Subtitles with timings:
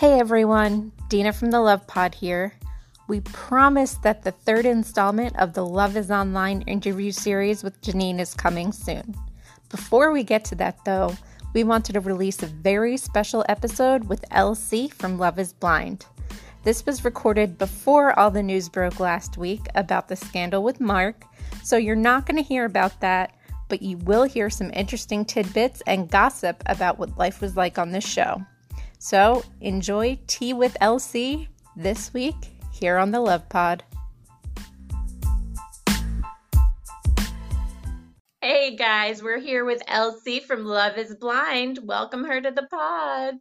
[0.00, 2.54] Hey everyone, Dina from the Love Pod here.
[3.06, 8.18] We promise that the third installment of the Love is Online interview series with Janine
[8.18, 9.14] is coming soon.
[9.68, 11.14] Before we get to that though,
[11.52, 16.06] we wanted to release a very special episode with LC from Love is Blind.
[16.64, 21.24] This was recorded before all the news broke last week about the scandal with Mark,
[21.62, 23.36] so you're not going to hear about that,
[23.68, 27.90] but you will hear some interesting tidbits and gossip about what life was like on
[27.90, 28.42] this show.
[29.02, 32.36] So enjoy Tea with LC this week
[32.70, 33.82] here on the Love Pod.
[38.42, 41.78] Hey guys, we're here with LC from Love is Blind.
[41.82, 43.36] Welcome her to the pod.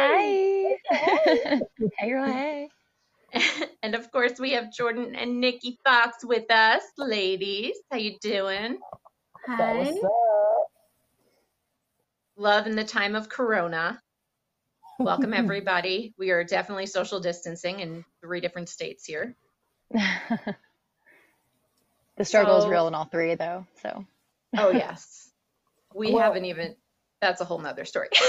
[0.00, 0.76] Hi.
[0.90, 2.68] hey, girl, hey.
[3.84, 6.82] and of course, we have Jordan and Nikki Fox with us.
[6.98, 8.80] Ladies, how you doing?
[9.46, 9.94] Hi
[12.36, 14.00] love in the time of Corona.
[14.98, 16.14] Welcome, everybody.
[16.18, 19.34] We are definitely social distancing in three different states here.
[19.90, 20.56] the
[22.24, 23.66] struggle so, is real in all three, though.
[23.82, 24.04] So,
[24.56, 25.22] oh, yes.
[25.94, 26.76] We well, haven't even,
[27.22, 28.08] that's a whole nother story.
[28.12, 28.20] It's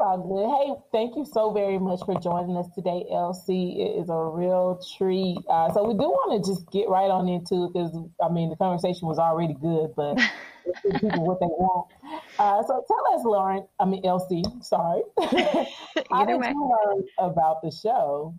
[0.00, 0.46] all good.
[0.46, 3.78] Hey, thank you so very much for joining us today, LC.
[3.78, 5.38] It is a real treat.
[5.48, 8.50] Uh, so we do want to just get right on into it because I mean
[8.50, 10.18] the conversation was already good, but
[10.82, 11.88] people what they want.
[12.38, 13.66] Uh, so tell us, Lauren.
[13.80, 15.02] I mean LC, Sorry.
[16.10, 16.50] How did way.
[16.50, 18.34] you learn about the show?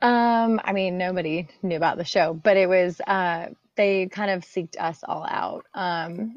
[0.00, 4.42] Um, I mean nobody knew about the show, but it was uh, they kind of
[4.42, 5.64] seeked us all out.
[5.74, 6.36] Um,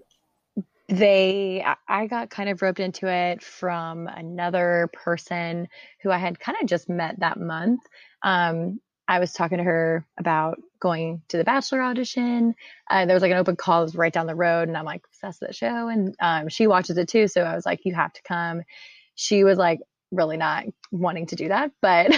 [0.87, 5.67] they i got kind of roped into it from another person
[6.01, 7.81] who i had kind of just met that month
[8.21, 12.53] um, i was talking to her about going to the bachelor audition
[12.89, 15.41] uh, there was like an open call right down the road and i'm like obsessed
[15.41, 18.13] with the show and um, she watches it too so i was like you have
[18.13, 18.61] to come
[19.15, 19.79] she was like
[20.11, 22.13] really not wanting to do that but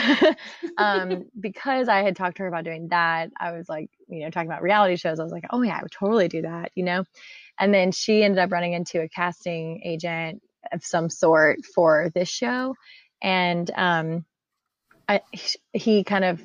[0.77, 4.29] um, because i had talked to her about doing that i was like you know
[4.29, 6.83] talking about reality shows i was like oh yeah i would totally do that you
[6.83, 7.03] know
[7.59, 10.41] and then she ended up running into a casting agent
[10.71, 12.75] of some sort for this show.
[13.21, 14.25] And um,
[15.07, 15.21] I,
[15.73, 16.41] he kind of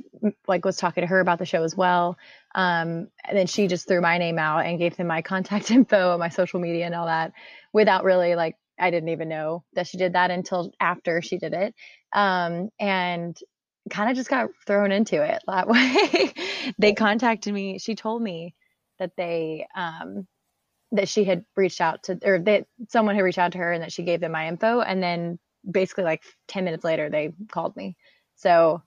[0.46, 2.16] like was talking to her about the show as well.
[2.54, 6.12] Um, and then she just threw my name out and gave him my contact info,
[6.12, 7.32] and my social media, and all that
[7.72, 11.52] without really like I didn't even know that she did that until after she did
[11.54, 11.74] it.
[12.12, 13.36] Um, and
[13.90, 16.32] kind of just got thrown into it that way.
[16.78, 17.78] they contacted me.
[17.78, 18.54] She told me
[18.98, 20.26] that they um,
[20.92, 23.82] that she had reached out to or that someone had reached out to her and
[23.82, 27.74] that she gave them my info and then basically like 10 minutes later they called
[27.76, 27.96] me
[28.42, 28.82] so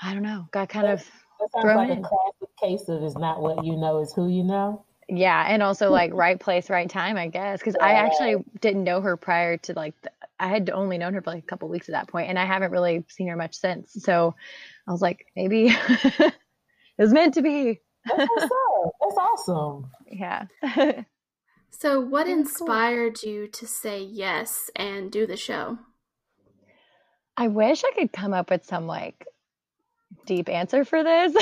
[0.00, 1.10] i don't know got kind that, of
[1.40, 1.98] that thrown like in.
[1.98, 5.62] a classic case of is not what you know is who you know yeah and
[5.62, 5.92] also hmm.
[5.92, 7.86] like right place right time i guess because yeah.
[7.86, 11.30] i actually didn't know her prior to like the, i had only known her for
[11.30, 13.92] like a couple weeks at that point and i haven't really seen her much since
[13.92, 14.34] so
[14.86, 16.34] i was like maybe it
[16.98, 18.48] was meant to be that's
[19.00, 19.90] That's awesome.
[20.10, 20.46] Yeah.
[21.70, 23.30] so, what inspired cool.
[23.30, 25.78] you to say yes and do the show?
[27.36, 29.26] I wish I could come up with some like
[30.26, 31.34] deep answer for this.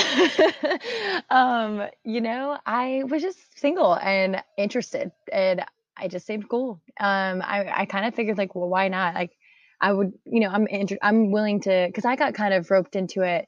[1.29, 5.65] um, you know, I was just single and interested and
[5.97, 6.81] I just seemed cool.
[6.99, 9.13] Um, I, I kind of figured like, well, why not?
[9.13, 9.31] Like
[9.79, 12.95] I would, you know, I'm, inter- I'm willing to, cause I got kind of roped
[12.95, 13.47] into it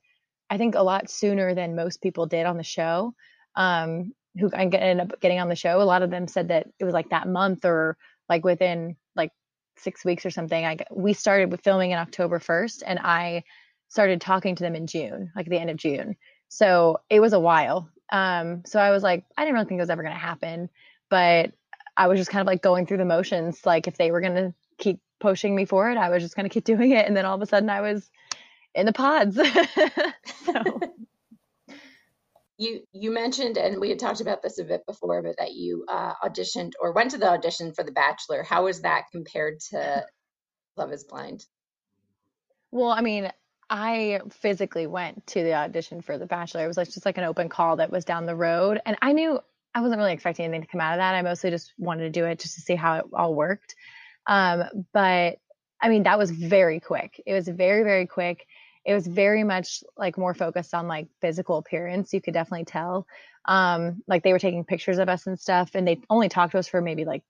[0.54, 3.16] I think a lot sooner than most people did on the show.
[3.56, 5.82] Um, who I ended up getting on the show.
[5.82, 7.98] A lot of them said that it was like that month or
[8.30, 9.32] like within like
[9.78, 10.66] six weeks or something.
[10.66, 13.44] I we started with filming in October 1st, and I
[13.88, 16.16] started talking to them in June, like the end of June.
[16.50, 17.90] So it was a while.
[18.12, 20.70] Um, so I was like, I didn't really think it was ever going to happen,
[21.10, 21.52] but
[21.96, 23.66] I was just kind of like going through the motions.
[23.66, 26.48] Like if they were going to keep pushing me for it, I was just going
[26.48, 27.06] to keep doing it.
[27.06, 28.10] And then all of a sudden, I was
[28.76, 29.36] in the pods.
[30.46, 30.64] so.
[32.64, 35.86] You you mentioned, and we had talked about this a bit before, but that you
[35.90, 38.42] uh, auditioned or went to the audition for The Bachelor.
[38.42, 40.06] How was that compared to
[40.78, 41.46] Love Is Blind?
[42.72, 43.30] Well, I mean,
[43.70, 46.64] I physically went to the audition for The Bachelor.
[46.64, 49.12] It was like just like an open call that was down the road, and I
[49.12, 49.40] knew
[49.76, 51.16] I wasn't really expecting anything to come out of that.
[51.16, 53.76] I mostly just wanted to do it just to see how it all worked.
[54.26, 54.64] Um,
[54.94, 55.38] but
[55.82, 57.22] I mean, that was very quick.
[57.26, 58.46] It was very very quick
[58.86, 62.14] it was very much like more focused on like physical appearance.
[62.14, 63.08] You could definitely tell.
[63.46, 66.60] Um, like they were taking pictures of us and stuff, and they only talked to
[66.60, 67.24] us for maybe like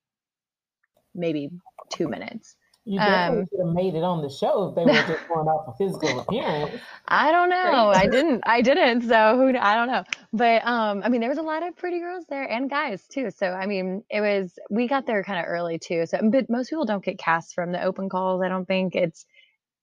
[1.13, 1.49] maybe
[1.89, 2.55] two minutes.
[2.85, 5.47] You definitely um, should have made it on the show if they were just going
[5.47, 6.81] off a physical appearance.
[7.07, 7.89] I don't know.
[7.89, 8.43] I didn't.
[8.45, 9.03] I didn't.
[9.07, 9.57] So who?
[9.57, 10.03] I don't know.
[10.33, 13.31] But um, I mean, there was a lot of pretty girls there and guys too.
[13.31, 14.59] So I mean, it was.
[14.69, 16.05] We got there kind of early too.
[16.07, 18.41] So, but most people don't get cast from the open calls.
[18.41, 19.25] I don't think it's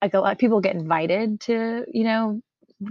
[0.03, 2.41] like a lot of people get invited to, you know,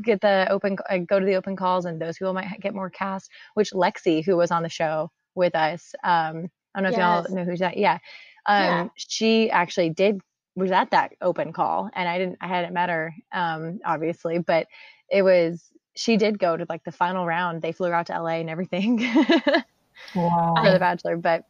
[0.01, 2.89] get the open, uh, go to the open calls, and those people might get more
[2.89, 3.29] cast.
[3.53, 7.25] Which Lexi, who was on the show with us, um, I don't know if yes.
[7.27, 7.77] y'all know who's that.
[7.77, 7.99] Yeah
[8.49, 8.87] um, yeah.
[8.95, 10.21] she actually did
[10.55, 14.67] was at that open call and I didn't I hadn't met her um obviously but
[15.09, 15.63] it was
[15.95, 18.97] she did go to like the final round they flew out to LA and everything
[20.15, 20.55] wow.
[20.57, 21.45] for the bachelor but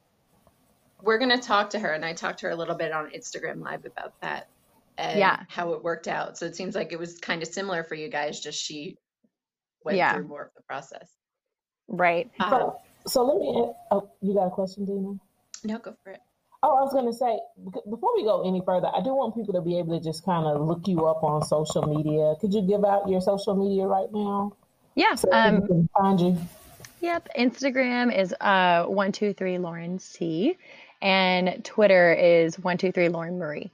[1.02, 3.10] we're going to talk to her and I talked to her a little bit on
[3.12, 4.50] Instagram live about that
[5.00, 5.44] and yeah.
[5.48, 8.10] how it worked out so it seems like it was kind of similar for you
[8.10, 8.98] guys just she
[9.84, 10.14] went yeah.
[10.14, 11.10] through more of the process
[11.88, 15.16] right um, so, so let me oh you got a question Dina
[15.64, 16.20] no go for it
[16.62, 17.40] Oh, I was going to say,
[17.90, 20.46] before we go any further, I do want people to be able to just kind
[20.46, 22.36] of look you up on social media.
[22.42, 24.52] Could you give out your social media right now?
[24.96, 25.16] Yeah.
[25.16, 26.38] So um, find you.
[27.00, 27.30] Yep.
[27.38, 30.58] Instagram is uh, 123 Lauren C.
[31.02, 33.72] And Twitter is 123 Lauren Marie.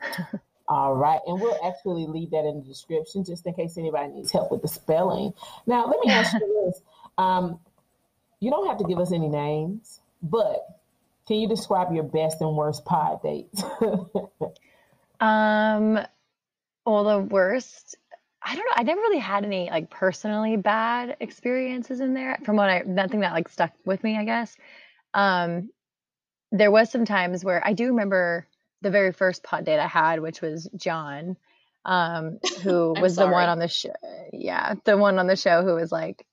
[0.68, 1.20] All right.
[1.26, 4.60] And we'll actually leave that in the description just in case anybody needs help with
[4.60, 5.32] the spelling.
[5.66, 6.82] Now, let me ask you this.
[7.16, 7.58] Um,
[8.40, 10.66] you don't have to give us any names, but
[11.26, 13.62] can you describe your best and worst pod dates?
[15.20, 15.98] um,
[16.84, 17.96] well, the worst,
[18.42, 18.72] I don't know.
[18.76, 22.38] I never really had any like personally bad experiences in there.
[22.44, 24.56] From what I, nothing that like stuck with me, I guess.
[25.14, 25.70] Um,
[26.52, 28.46] there was some times where I do remember
[28.82, 31.36] the very first pod date I had, which was John,
[31.84, 33.94] um, who was the one on the show.
[34.32, 36.24] Yeah, the one on the show who was like,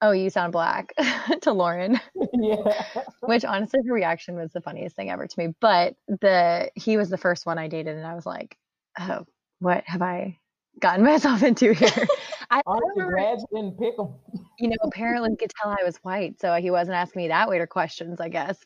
[0.00, 0.94] oh, you sound black
[1.42, 2.00] to Lauren.
[2.32, 2.84] yeah.
[3.20, 5.54] Which honestly, her reaction was the funniest thing ever to me.
[5.60, 8.56] But the he was the first one I dated, and I was like,
[8.98, 9.24] oh,
[9.58, 10.38] what have I
[10.80, 12.06] gotten myself into here?
[12.50, 14.14] I glad you didn't pick him.
[14.58, 17.48] You know, apparently he could tell I was white, so he wasn't asking me that
[17.48, 18.58] waiter questions, I guess.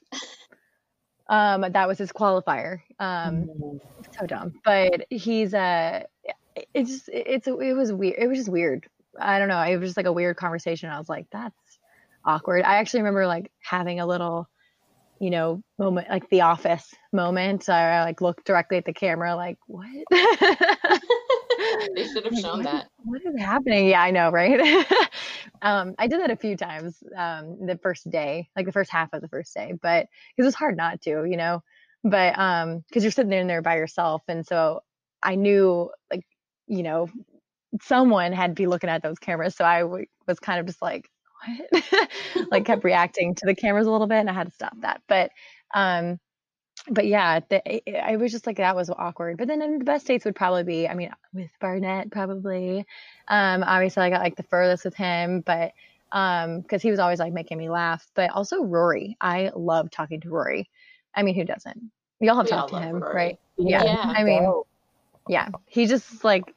[1.32, 2.80] Um, that was his qualifier.
[3.00, 3.80] Um, mm.
[4.18, 4.52] so dumb.
[4.64, 6.04] But he's uh
[6.74, 8.16] it's just it's it was weird.
[8.18, 8.86] It was just weird
[9.18, 9.60] I don't know.
[9.60, 10.90] It was just like a weird conversation.
[10.90, 11.78] I was like, that's
[12.24, 12.64] awkward.
[12.64, 14.48] I actually remember like having a little,
[15.18, 17.68] you know, moment, like the office moment.
[17.68, 19.86] I like looked directly at the camera, like, what?
[21.94, 22.88] they should have shown that.
[23.04, 23.88] What is happening?
[23.88, 24.60] Yeah, I know, right?
[25.62, 29.12] um, I did that a few times um, the first day, like the first half
[29.12, 31.62] of the first day, but because it's hard not to, you know,
[32.04, 34.80] but um, because you're sitting there in there by yourself, and so
[35.22, 36.24] I knew like
[36.66, 37.08] you know
[37.82, 39.56] someone had to be looking at those cameras.
[39.56, 41.08] So I w- was kind of just like,
[41.70, 42.08] what?
[42.50, 45.02] like kept reacting to the cameras a little bit and I had to stop that.
[45.08, 45.30] But,
[45.74, 46.18] um,
[46.88, 49.36] but yeah, the, I was just like, that was awkward.
[49.38, 52.86] But then the best dates would probably be, I mean, with Barnett, probably.
[53.28, 55.72] Um, obviously I got like the furthest with him, but,
[56.10, 59.16] um, cause he was always like making me laugh, but also Rory.
[59.20, 60.68] I love talking to Rory.
[61.14, 61.90] I mean, who doesn't?
[62.20, 63.14] We all have we talked to him, Rory.
[63.14, 63.38] right?
[63.56, 63.84] Yeah.
[63.84, 64.12] yeah.
[64.16, 64.62] I mean,
[65.28, 66.54] yeah, he just like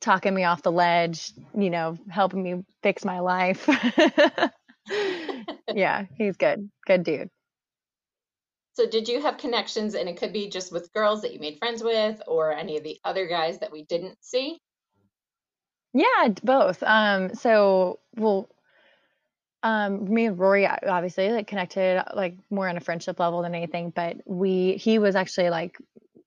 [0.00, 3.68] talking me off the ledge, you know, helping me fix my life.
[5.74, 6.70] yeah, he's good.
[6.86, 7.30] Good dude.
[8.72, 11.58] So, did you have connections, and it could be just with girls that you made
[11.58, 14.60] friends with, or any of the other guys that we didn't see?
[15.92, 16.82] Yeah, both.
[16.82, 18.48] Um, so, well,
[19.62, 23.90] um, me and Rory obviously like connected like more on a friendship level than anything,
[23.90, 25.76] but we he was actually like,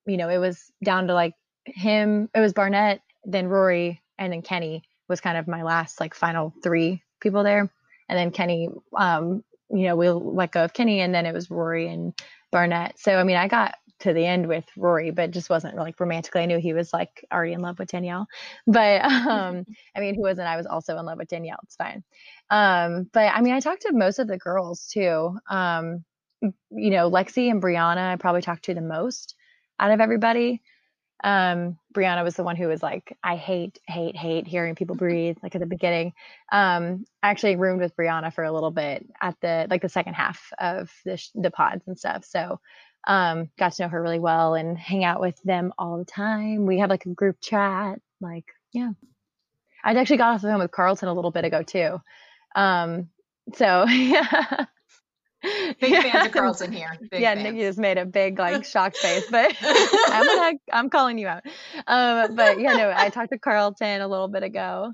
[0.05, 1.33] you know, it was down to like
[1.65, 2.29] him.
[2.35, 6.53] It was Barnett then Rory and then Kenny was kind of my last like final
[6.61, 7.71] three people there.
[8.09, 11.49] And then Kenny, um, you know, we let go of Kenny and then it was
[11.49, 12.13] Rory and
[12.53, 12.99] Barnett.
[12.99, 16.41] So, I mean, I got to the end with Rory, but just wasn't like romantically.
[16.41, 18.27] I knew he was like already in love with Danielle,
[18.67, 20.47] but, um, I mean, who wasn't?
[20.47, 21.59] I was also in love with Danielle.
[21.63, 22.03] It's fine.
[22.49, 25.37] Um, but I mean, I talked to most of the girls too.
[25.49, 26.05] Um,
[26.41, 29.35] you know, Lexi and Brianna, I probably talked to the most
[29.79, 30.61] out of everybody
[31.23, 35.37] um, Brianna was the one who was like, I hate, hate, hate hearing people breathe,
[35.43, 36.13] like at the beginning.
[36.51, 40.13] Um, I actually roomed with Brianna for a little bit at the, like the second
[40.13, 42.25] half of the, sh- the pods and stuff.
[42.25, 42.59] So,
[43.05, 46.65] um, got to know her really well and hang out with them all the time.
[46.65, 48.91] We had like a group chat, like, yeah.
[49.83, 52.01] I actually got off the phone with Carlton a little bit ago too.
[52.55, 53.09] Um,
[53.55, 54.65] so yeah.
[55.81, 56.97] Big fans of Carlton here.
[57.11, 57.43] Big yeah, fans.
[57.43, 61.43] Nikki just made a big like shocked face, but I'm gonna I'm calling you out.
[61.87, 64.93] Um, but yeah, no, I talked to Carlton a little bit ago.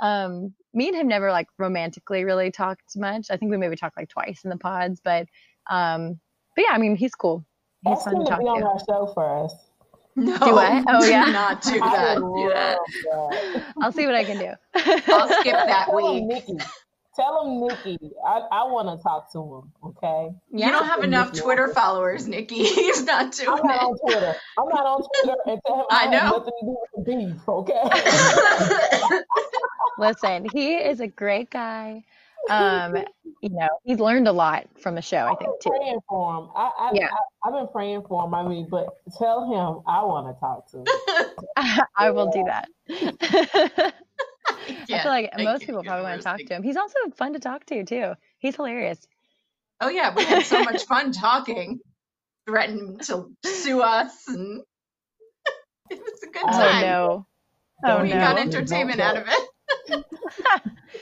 [0.00, 3.28] Um, me and him never like romantically really talked much.
[3.30, 5.28] I think we maybe talked like twice in the pods, but
[5.70, 6.18] um,
[6.56, 7.44] but yeah, I mean he's cool.
[7.84, 8.46] he's Ask fun to talk to.
[8.46, 9.54] on our show for us.
[10.16, 10.84] No, do what?
[10.88, 12.18] Oh yeah, not do that.
[12.18, 13.64] that.
[13.80, 14.52] I'll see what I can do.
[15.12, 16.24] I'll skip that week.
[16.24, 16.58] Nikki.
[17.16, 17.98] Tell him, Nikki.
[18.26, 19.72] I, I want to talk to him.
[19.84, 20.34] Okay.
[20.52, 20.66] Yeah.
[20.66, 21.44] You don't have enough Nikki.
[21.44, 22.64] Twitter followers, Nikki.
[22.64, 23.82] He's not doing I'm not it.
[23.82, 24.34] on Twitter.
[24.58, 26.30] I'm not on Twitter, and tell him I, I know.
[26.38, 27.48] nothing to do with the beef.
[27.48, 29.20] Okay.
[29.98, 32.04] Listen, he is a great guy
[32.50, 32.96] um,
[33.40, 35.70] you know, he's learned a lot from the show, I think, too.
[35.70, 36.48] Praying for him.
[36.54, 37.08] I, I, yeah.
[37.44, 38.34] I, have been praying for him.
[38.34, 41.86] I mean, but tell him I want to talk to him.
[41.96, 43.94] I will do that.
[44.88, 46.62] Yeah, I feel like most people probably want to talk to him.
[46.62, 48.12] He's also fun to talk to, too.
[48.38, 49.06] He's hilarious.
[49.80, 50.14] Oh, yeah.
[50.14, 51.80] We had so much fun talking,
[52.46, 54.62] threatened to sue us, and
[55.90, 56.84] it was a good oh, time.
[56.84, 57.26] Oh, no.
[57.84, 58.14] Oh, we no.
[58.16, 60.04] got entertainment out of it.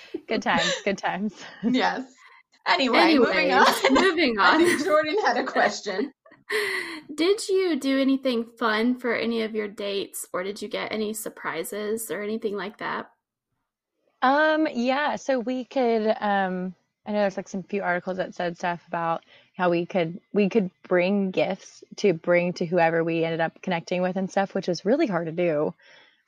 [0.29, 1.35] good times, good times.
[1.63, 2.03] Yes.
[2.67, 3.95] Anyway, Anyways, moving on.
[3.95, 4.85] Moving on.
[4.85, 6.13] Jordan had a question.
[7.15, 11.13] Did you do anything fun for any of your dates or did you get any
[11.13, 13.11] surprises or anything like that?
[14.23, 16.75] Um yeah, so we could um
[17.05, 19.25] I know there's like some few articles that said stuff about
[19.57, 24.01] how we could we could bring gifts to bring to whoever we ended up connecting
[24.01, 25.75] with and stuff, which is really hard to do.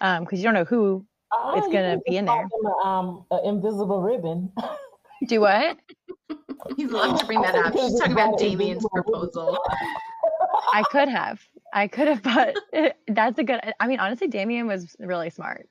[0.01, 2.49] Um because you don't know who Oh, it's gonna be in there.
[2.85, 4.53] um, an invisible ribbon.
[5.27, 5.79] Do what?
[6.77, 7.77] He'd love to bring that up.
[7.77, 9.59] She's talking about Damian's proposal.
[10.73, 11.41] I could have.
[11.73, 12.57] I could have, but
[13.09, 13.61] that's a good.
[13.81, 15.69] I mean, honestly, Damian was really smart.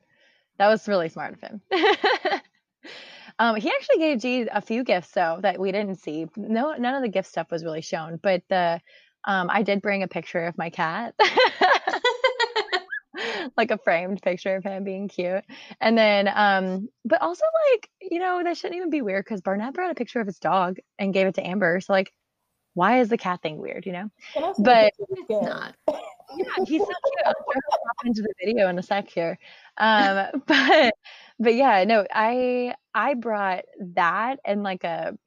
[0.57, 1.61] That was really smart of him.
[3.39, 6.27] um, he actually gave G a few gifts though that we didn't see.
[6.35, 8.79] No, none of the gift stuff was really shown, but the
[9.25, 11.15] um, I did bring a picture of my cat.
[13.57, 15.43] like a framed picture of him being cute.
[15.79, 19.73] And then, um, but also like, you know, that shouldn't even be weird because Barnett
[19.73, 21.79] brought a picture of his dog and gave it to Amber.
[21.79, 22.11] So like,
[22.73, 24.09] why is the cat thing weird, you know?
[24.57, 25.75] But it's not.
[26.35, 27.25] Yeah, he's so cute.
[27.25, 29.37] I'll hop into the video in a sec here.
[29.77, 30.93] Um, but
[31.39, 33.65] but yeah, no, I I brought
[33.95, 35.17] that and like a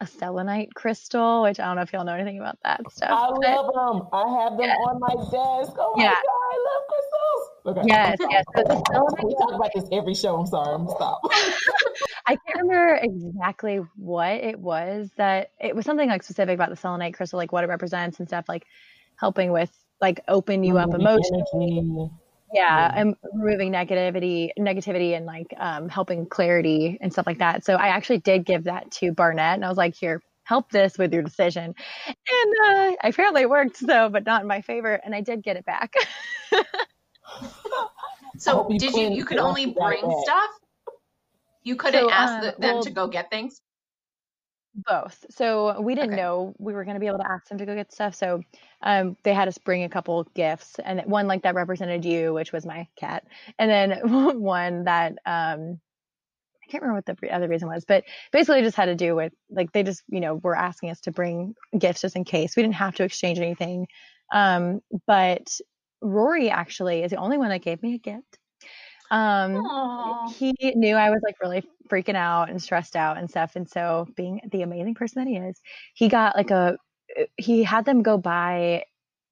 [0.00, 3.10] a selenite crystal, which I don't know if y'all know anything about that stuff.
[3.10, 4.08] I love them.
[4.12, 4.74] I have them yeah.
[4.74, 5.76] on my desk.
[5.78, 6.10] Oh my yeah.
[6.10, 7.50] god, I love crystals.
[7.66, 7.82] Okay.
[7.86, 8.44] Yes, yes.
[8.56, 10.36] So the selenite, we talk about this every show.
[10.36, 10.74] I'm sorry.
[10.74, 11.20] I'm stop.
[12.26, 16.76] I can't remember exactly what it was that it was something like specific about the
[16.76, 18.66] selenite crystal, like what it represents and stuff, like
[19.16, 22.10] helping with like open you up emotionally.
[22.52, 27.64] yeah and removing negativity negativity and like um, helping clarity and stuff like that.
[27.64, 30.96] So i actually did give that to barnett and i was like here help this
[30.96, 31.74] with your decision.
[32.06, 35.56] And uh, apparently it worked so but not in my favor and i did get
[35.56, 35.94] it back.
[38.38, 40.50] So did you you could only bring stuff?
[41.62, 43.60] You couldn't so, ask the, them well, to go get things
[44.76, 45.24] both.
[45.30, 46.22] So we didn't okay.
[46.22, 48.14] know we were going to be able to ask them to go get stuff.
[48.14, 48.42] So
[48.82, 52.52] um, they had us bring a couple gifts, and one like that represented you, which
[52.52, 53.24] was my cat,
[53.58, 55.80] and then one that um,
[56.62, 59.32] I can't remember what the other reason was, but basically just had to do with
[59.50, 62.56] like they just you know were asking us to bring gifts just in case.
[62.56, 63.86] We didn't have to exchange anything,
[64.32, 65.58] um, but
[66.02, 68.38] Rory actually is the only one that gave me a gift.
[69.10, 70.32] Um, Aww.
[70.34, 73.56] he knew I was like really freaking out and stressed out and stuff.
[73.56, 75.60] And so, being the amazing person that he is,
[75.94, 76.76] he got like a,
[77.36, 78.84] he had them go buy.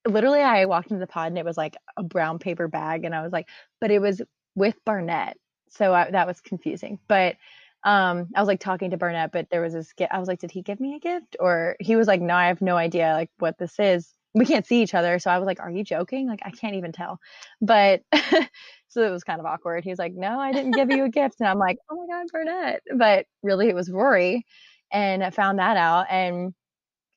[0.06, 3.14] Literally, I walked into the pod and it was like a brown paper bag, and
[3.14, 3.48] I was like,
[3.80, 4.22] but it was
[4.54, 5.36] with Barnett,
[5.68, 6.98] so I, that was confusing.
[7.08, 7.36] But
[7.84, 10.12] um, I was like talking to Barnett, but there was this gift.
[10.12, 11.36] I was like, did he give me a gift?
[11.38, 14.10] Or he was like, no, I have no idea like what this is.
[14.34, 16.26] We can't see each other, so I was like, are you joking?
[16.28, 17.20] Like I can't even tell.
[17.60, 18.02] But
[18.94, 19.84] So it was kind of awkward.
[19.84, 21.40] He was like, No, I didn't give you a gift.
[21.40, 22.82] And I'm like, Oh my God, Barnett.
[22.96, 24.46] But really, it was Rory.
[24.92, 26.06] And I found that out.
[26.08, 26.54] And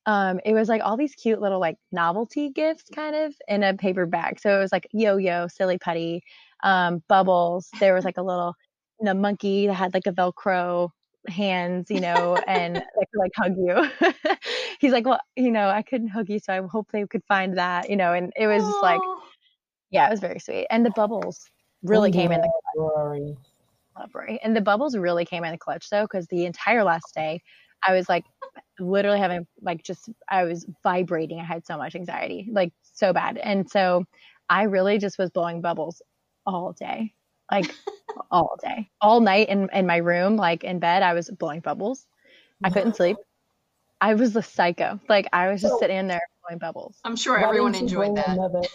[0.06, 3.74] um, it was like all these cute little like novelty gifts kind of in a
[3.74, 4.40] paper bag.
[4.40, 6.22] So it was like yo yo, silly putty,
[6.64, 7.68] um, bubbles.
[7.78, 8.54] There was like a little
[9.00, 10.90] you know, monkey that had like a Velcro
[11.28, 13.88] hands, you know, and could like hug you.
[14.80, 17.56] He's like, Well, you know, I couldn't hug you, so I hope they could find
[17.58, 19.00] that, you know, and it was just like
[19.90, 20.66] yeah, it was very sweet.
[20.70, 21.48] And the bubbles
[21.82, 23.36] really came in the clutch.
[24.14, 24.38] Rory.
[24.42, 27.42] And the bubbles really came in the clutch though, because the entire last day
[27.86, 28.24] I was like
[28.78, 31.40] literally having like just I was vibrating.
[31.40, 33.38] I had so much anxiety, like so bad.
[33.38, 34.04] And so
[34.48, 36.02] I really just was blowing bubbles
[36.46, 37.12] all day.
[37.50, 37.74] Like
[38.30, 38.88] all day.
[39.00, 42.06] All night in, in my room, like in bed, I was blowing bubbles.
[42.64, 43.16] I couldn't sleep.
[44.00, 45.00] I was a psycho.
[45.08, 46.98] Like I was just so, sitting there blowing bubbles.
[47.04, 48.68] I'm sure everyone enjoyed that.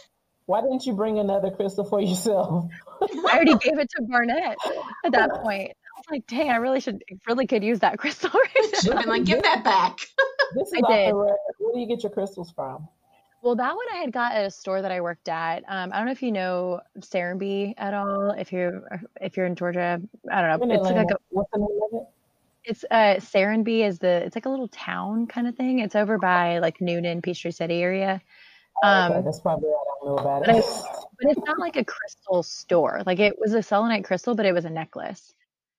[0.47, 2.69] Another, why didn't you bring another crystal for yourself?
[3.01, 4.57] I already gave it to Barnett
[5.05, 5.71] at that point.
[5.71, 8.29] I was like, dang, I really should, really could use that crystal.
[8.55, 9.97] Right Should have been like, give that back.
[10.55, 11.13] this is I did.
[11.13, 12.87] Where do you get your crystals from?
[13.41, 15.63] Well, that one I had got at a store that I worked at.
[15.67, 18.31] Um, I don't know if you know Serenbe at all.
[18.31, 18.83] If you're
[19.19, 20.75] if you're in Georgia, I don't know.
[20.75, 22.07] It's like a, what's the name of it?
[22.63, 25.79] It's uh Serenbe is the it's like a little town kind of thing.
[25.79, 28.21] It's over by like Newnan, Peachtree City area.
[28.83, 30.65] Um, okay, that's probably I don't know about but it.
[31.21, 33.01] but it's not like a crystal store.
[33.05, 35.33] Like it was a selenite crystal, but it was a necklace.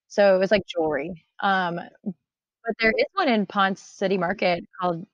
[0.07, 1.23] So it was like jewelry.
[1.39, 5.05] Um, but there is one in Ponce City Market called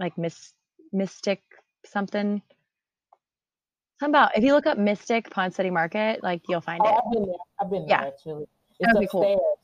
[0.00, 0.52] like Miss
[0.92, 1.40] Mystic
[1.84, 2.42] something.
[4.00, 6.94] Something about if you look up Mystic Ponce City Market, like you'll find oh, it.
[6.96, 7.36] I've been there.
[7.60, 8.46] I've been there actually.
[8.80, 9.08] It's upstairs.
[9.12, 9.58] Cool.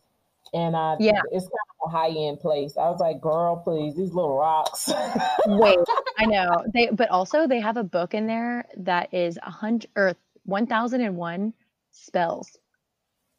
[0.55, 2.77] And uh, yeah, it's kind high end place.
[2.77, 4.91] I was like, girl, please, these little rocks.
[5.47, 5.79] Wait,
[6.19, 9.91] I know they, but also they have a book in there that is a hundred
[9.97, 11.55] or one thousand and one
[11.91, 12.57] spells,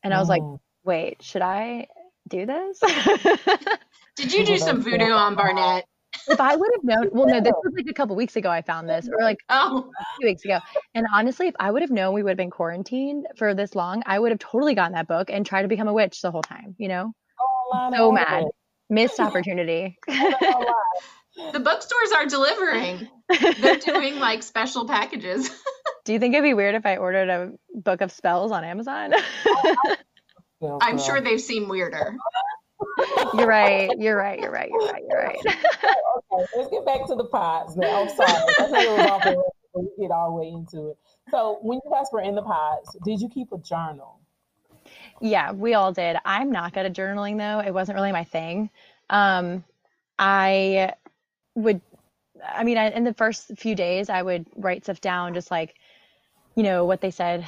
[0.04, 0.60] and I was like, mm.
[0.84, 1.88] wait, should I
[2.28, 2.80] do this?
[4.16, 5.86] Did you do some voodoo on Barnett?
[6.28, 8.50] if I would have known, well, no, this was like a couple weeks ago.
[8.50, 9.92] I found this, or like oh.
[10.00, 10.60] a few weeks ago.
[10.94, 14.04] And honestly, if I would have known we would have been quarantined for this long,
[14.06, 16.42] I would have totally gotten that book and tried to become a witch the whole
[16.42, 16.76] time.
[16.78, 17.14] You know, oh,
[17.96, 18.46] so mad,
[18.90, 19.98] missed opportunity.
[20.08, 23.08] the bookstores are delivering.
[23.60, 25.50] They're doing like special packages.
[26.06, 29.14] Do you think it'd be weird if I ordered a book of spells on Amazon?
[30.82, 32.18] I'm sure they've seen weirder
[33.34, 33.90] you're right.
[33.98, 34.40] You're right.
[34.40, 34.70] You're right.
[34.70, 35.04] You're right.
[35.10, 35.38] You're right.
[35.46, 38.04] okay, let's get back to the pods now.
[38.04, 38.54] I'm sorry.
[38.58, 39.36] That's it was off
[39.76, 40.98] we get all the way into it.
[41.32, 44.20] So when you guys were in the pods, did you keep a journal?
[45.22, 46.18] Yeah, we all did.
[46.26, 47.60] I'm not good at journaling though.
[47.66, 48.70] It wasn't really my thing.
[49.10, 49.64] Um,
[50.18, 50.94] I
[51.56, 51.82] would,
[52.46, 55.76] I mean, I, in the first few days, I would write stuff down, just like,
[56.56, 57.46] you know, what they said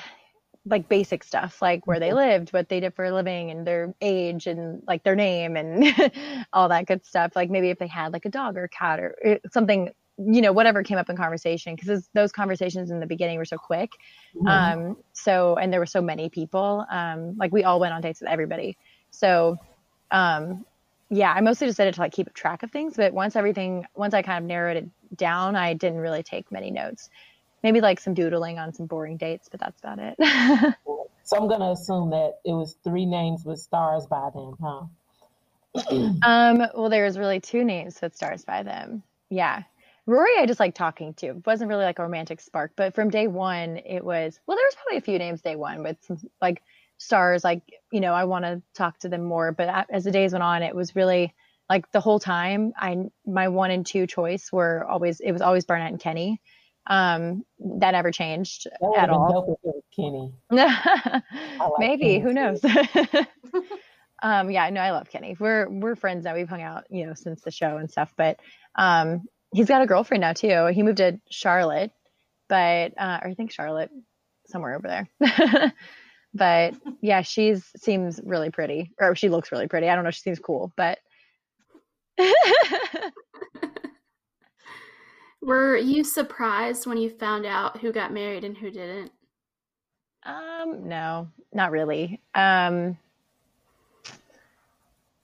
[0.68, 2.18] like basic stuff like where they mm-hmm.
[2.18, 5.86] lived what they did for a living and their age and like their name and
[6.54, 9.00] all that good stuff like maybe if they had like a dog or a cat
[9.00, 13.06] or eh, something you know whatever came up in conversation because those conversations in the
[13.06, 13.92] beginning were so quick
[14.36, 14.48] mm-hmm.
[14.48, 18.22] um so and there were so many people um like we all went on dates
[18.22, 18.78] with everybody
[19.12, 19.58] so
[20.12, 20.66] um
[21.10, 23.86] yeah i mostly just did it to like keep track of things but once everything
[23.96, 27.10] once i kind of narrowed it down i didn't really take many notes
[27.66, 30.16] maybe like some doodling on some boring dates, but that's about it.
[31.24, 36.12] so I'm gonna assume that it was three names with stars by them, huh?
[36.22, 39.02] um, well, there was really two names with stars by them.
[39.32, 39.64] Yeah.
[40.08, 41.28] Rory, I just like talking to.
[41.28, 44.66] It wasn't really like a romantic spark, but from day one, it was, well, there
[44.66, 46.62] was probably a few names day one with some like
[46.98, 49.52] stars, like, you know, I want to talk to them more.
[49.52, 51.34] But as the days went on, it was really
[51.70, 55.66] like the whole time, I, my one and two choice were always, it was always
[55.66, 56.40] Barnett and Kenny.
[56.88, 57.44] Um,
[57.80, 59.58] that never changed that at all.
[59.96, 60.34] Kenny.
[60.52, 61.24] like
[61.80, 62.64] Maybe Kenny who knows?
[64.22, 65.36] um, yeah, no, I love Kenny.
[65.40, 66.36] We're we're friends now.
[66.36, 68.14] We've hung out, you know, since the show and stuff.
[68.16, 68.40] But
[68.76, 70.68] um, he's got a girlfriend now too.
[70.68, 71.92] He moved to Charlotte,
[72.50, 73.90] but uh, or I think Charlotte,
[74.48, 75.74] somewhere over there.
[76.34, 79.90] but yeah, she's seems really pretty, or she looks really pretty.
[79.90, 80.12] I don't know.
[80.12, 81.00] She seems cool, but.
[85.42, 89.12] Were you surprised when you found out who got married and who didn't?
[90.24, 92.20] Um, no, not really.
[92.34, 92.98] Um,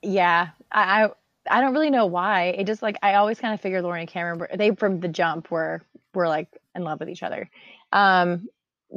[0.03, 1.10] yeah, I,
[1.49, 2.56] I, don't really know why.
[2.58, 5.08] It just like I always kind of figured Lauren and Cameron were they from the
[5.08, 5.82] jump were
[6.13, 7.49] were like in love with each other.
[7.91, 8.47] Um,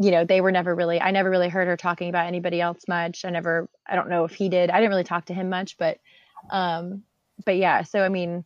[0.01, 1.01] you know, they were never really.
[1.01, 3.25] I never really heard her talking about anybody else much.
[3.25, 3.69] I never.
[3.87, 4.71] I don't know if he did.
[4.71, 5.99] I didn't really talk to him much, but,
[6.51, 7.03] um,
[7.45, 7.83] but yeah.
[7.83, 8.45] So I mean,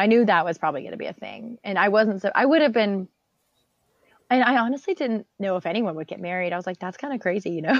[0.00, 1.58] I knew that was probably going to be a thing.
[1.62, 3.06] And I wasn't so, I would have been,
[4.30, 6.54] and I honestly didn't know if anyone would get married.
[6.54, 7.72] I was like, that's kind of crazy, you know?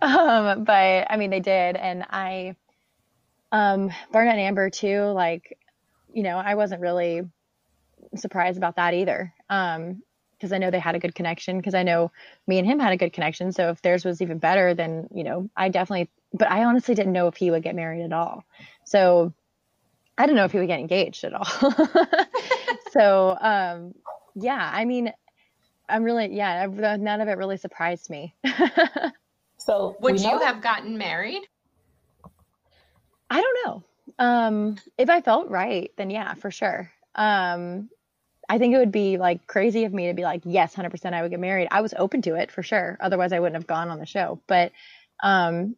[0.00, 1.76] um, but I mean, they did.
[1.76, 2.54] And I,
[3.52, 5.58] um, Barnett and Amber too, like,
[6.12, 7.22] you know, I wasn't really
[8.16, 9.32] surprised about that either.
[9.48, 11.58] Um, because I know they had a good connection.
[11.58, 12.10] Because I know
[12.48, 13.52] me and him had a good connection.
[13.52, 16.10] So if theirs was even better, then you know, I definitely.
[16.34, 18.42] But I honestly didn't know if he would get married at all.
[18.84, 19.32] So
[20.18, 21.44] I don't know if he would get engaged at all.
[22.90, 23.94] so, um,
[24.34, 25.12] yeah, I mean,
[25.88, 28.34] I'm really, yeah, none of it really surprised me.
[29.58, 31.42] so, would you have gotten married?
[33.32, 33.84] I don't know.
[34.18, 36.92] Um, if I felt right, then yeah, for sure.
[37.14, 37.88] Um,
[38.46, 41.22] I think it would be like crazy of me to be like, yes, 100% I
[41.22, 41.68] would get married.
[41.70, 42.98] I was open to it for sure.
[43.00, 44.42] Otherwise, I wouldn't have gone on the show.
[44.46, 44.72] But
[45.22, 45.76] um,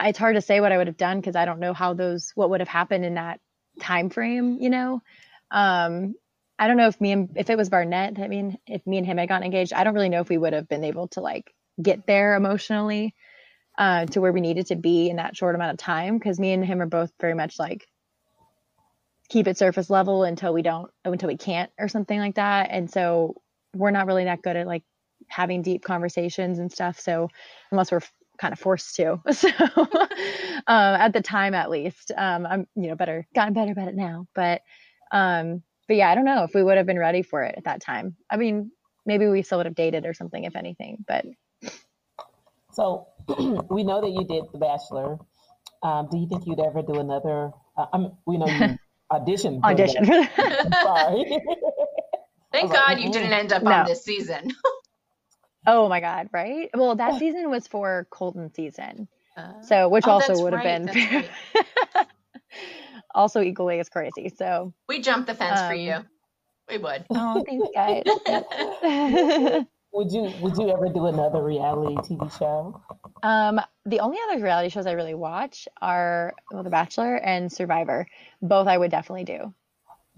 [0.00, 2.32] it's hard to say what I would have done because I don't know how those
[2.34, 3.38] what would have happened in that
[3.78, 5.02] time frame, you know.
[5.50, 6.14] Um,
[6.58, 9.06] I don't know if me and if it was Barnett, I mean, if me and
[9.06, 11.20] him had gotten engaged, I don't really know if we would have been able to
[11.20, 13.14] like get there emotionally
[13.78, 16.52] uh, to where we needed to be in that short amount of time because me
[16.52, 17.86] and him are both very much like
[19.28, 22.68] keep it surface level until we don't until we can't or something like that.
[22.70, 23.34] And so
[23.74, 24.84] we're not really that good at like
[25.28, 27.28] having deep conversations and stuff so
[27.70, 28.02] unless we're
[28.38, 29.20] kind of forced to.
[29.32, 29.48] So
[30.68, 33.94] um, at the time at least um, i'm you know better gotten better about it
[33.94, 34.26] now.
[34.34, 34.62] But
[35.12, 37.64] um but yeah i don't know if we would have been ready for it at
[37.64, 38.16] that time.
[38.30, 38.70] I mean
[39.04, 41.24] maybe we still would have dated or something if anything but
[42.72, 43.06] so
[43.70, 45.18] we know that you did the bachelor
[45.82, 48.78] um, do you think you'd ever do another uh, I mean, we know you
[49.10, 49.60] audition.
[49.62, 50.04] audition.
[50.04, 51.38] Sorry.
[52.52, 53.70] Thank God like, you didn't end up no.
[53.70, 54.50] on this season.
[55.66, 56.28] oh my God!
[56.32, 56.70] Right?
[56.72, 60.86] Well, that season was for Colton season, uh, so which oh, also would have right,
[60.86, 61.24] been
[61.94, 62.06] right.
[63.14, 64.30] also equally as crazy.
[64.30, 65.96] So we jumped the fence um, for you.
[66.70, 67.04] We would.
[67.10, 67.68] Oh, thanks,
[68.82, 69.66] guys.
[69.96, 72.80] Would you Would you ever do another reality TV show?
[73.22, 78.06] Um, the only other reality shows I really watch are well, The Bachelor and Survivor.
[78.42, 79.54] Both I would definitely do.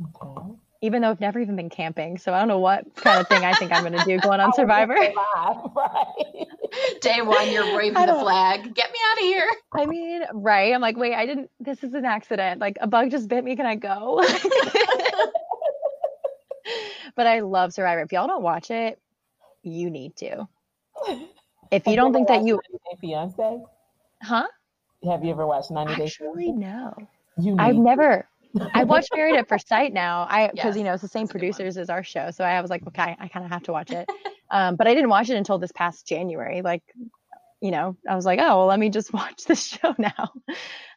[0.02, 0.52] Okay.
[0.80, 3.44] Even though I've never even been camping, so I don't know what kind of thing
[3.44, 4.94] I think I'm going to do going on Survivor.
[4.94, 6.46] right.
[7.00, 8.74] Day one, you're waving the flag.
[8.74, 9.48] Get me out of here.
[9.72, 10.72] I mean, right?
[10.72, 11.50] I'm like, wait, I didn't.
[11.58, 12.60] This is an accident.
[12.60, 13.56] Like a bug just bit me.
[13.56, 14.22] Can I go?
[17.16, 18.02] but I love Survivor.
[18.02, 19.00] If y'all don't watch it,
[19.62, 20.48] you need to.
[21.70, 22.60] If you don't think that you
[22.98, 23.58] fiance,
[24.22, 24.46] huh?
[25.04, 26.18] Have you ever watched 90 Days?
[26.18, 26.94] Actually, no.
[27.38, 28.26] You I've never.
[28.74, 30.26] I watched Married at First Sight now.
[30.28, 32.70] I because yes, you know it's the same producers as our show, so I was
[32.70, 34.08] like, okay, I kind of have to watch it.
[34.50, 36.62] um, but I didn't watch it until this past January.
[36.62, 36.82] Like,
[37.60, 40.32] you know, I was like, oh well, let me just watch this show now.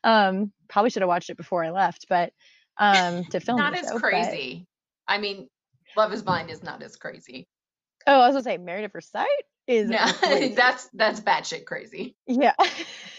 [0.04, 2.34] Um, probably should have watched it before I left, but
[2.78, 4.65] um, to film not as show, crazy.
[5.08, 5.13] But...
[5.13, 5.50] I mean,
[5.97, 7.47] Love Is Blind is not as crazy.
[8.08, 9.28] Oh, I was gonna say Married at First Sight
[9.68, 10.06] is no,
[10.56, 12.16] that's that's batshit crazy.
[12.28, 12.54] Yeah,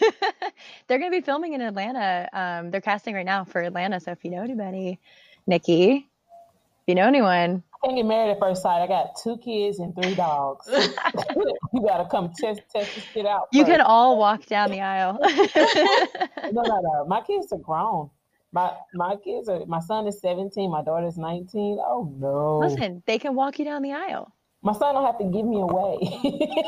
[0.87, 2.29] they're gonna be filming in Atlanta.
[2.33, 3.99] Um, they're casting right now for Atlanta.
[3.99, 4.99] So if you know anybody,
[5.47, 8.81] Nikki, if you know anyone, I can't get married at first sight.
[8.81, 10.67] I got two kids and three dogs.
[10.71, 13.47] you gotta come test test this shit out.
[13.51, 13.71] You first.
[13.71, 15.17] can all walk down the aisle.
[15.21, 17.05] no, no, no.
[17.07, 18.09] My kids are grown.
[18.51, 19.65] My my kids are.
[19.65, 20.69] My son is seventeen.
[20.69, 21.79] My daughter's nineteen.
[21.79, 22.59] Oh no!
[22.59, 24.32] Listen, they can walk you down the aisle
[24.63, 25.97] my son don't have to give me away.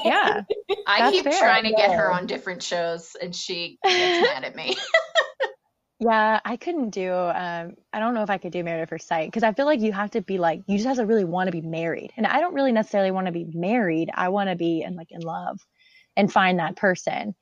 [0.03, 0.41] yeah.
[0.87, 1.39] I keep fair.
[1.39, 4.75] trying to get her on different shows and she gets mad at me.
[5.99, 9.07] yeah, I couldn't do um I don't know if I could do married at first
[9.07, 11.23] sight because I feel like you have to be like you just have to really
[11.23, 12.11] want to be married.
[12.17, 14.11] And I don't really necessarily want to be married.
[14.13, 15.59] I want to be in like in love
[16.17, 17.33] and find that person.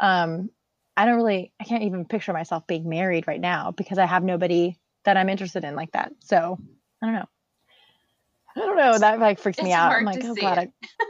[0.00, 0.50] Um
[0.96, 4.24] I don't really I can't even picture myself being married right now because I have
[4.24, 6.12] nobody that I'm interested in like that.
[6.20, 6.58] So,
[7.02, 7.28] I don't know.
[8.60, 8.98] I don't know.
[8.98, 9.92] That like freaks it's me out.
[9.92, 10.58] I'm like, oh god.
[10.58, 10.68] I...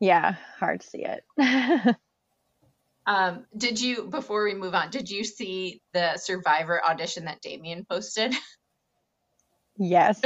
[0.00, 1.24] yeah, hard to see it.
[3.06, 4.90] um, did you before we move on?
[4.90, 8.34] Did you see the Survivor audition that Damian posted?
[9.80, 10.20] Yes.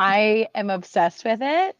[0.00, 1.76] I am obsessed with it.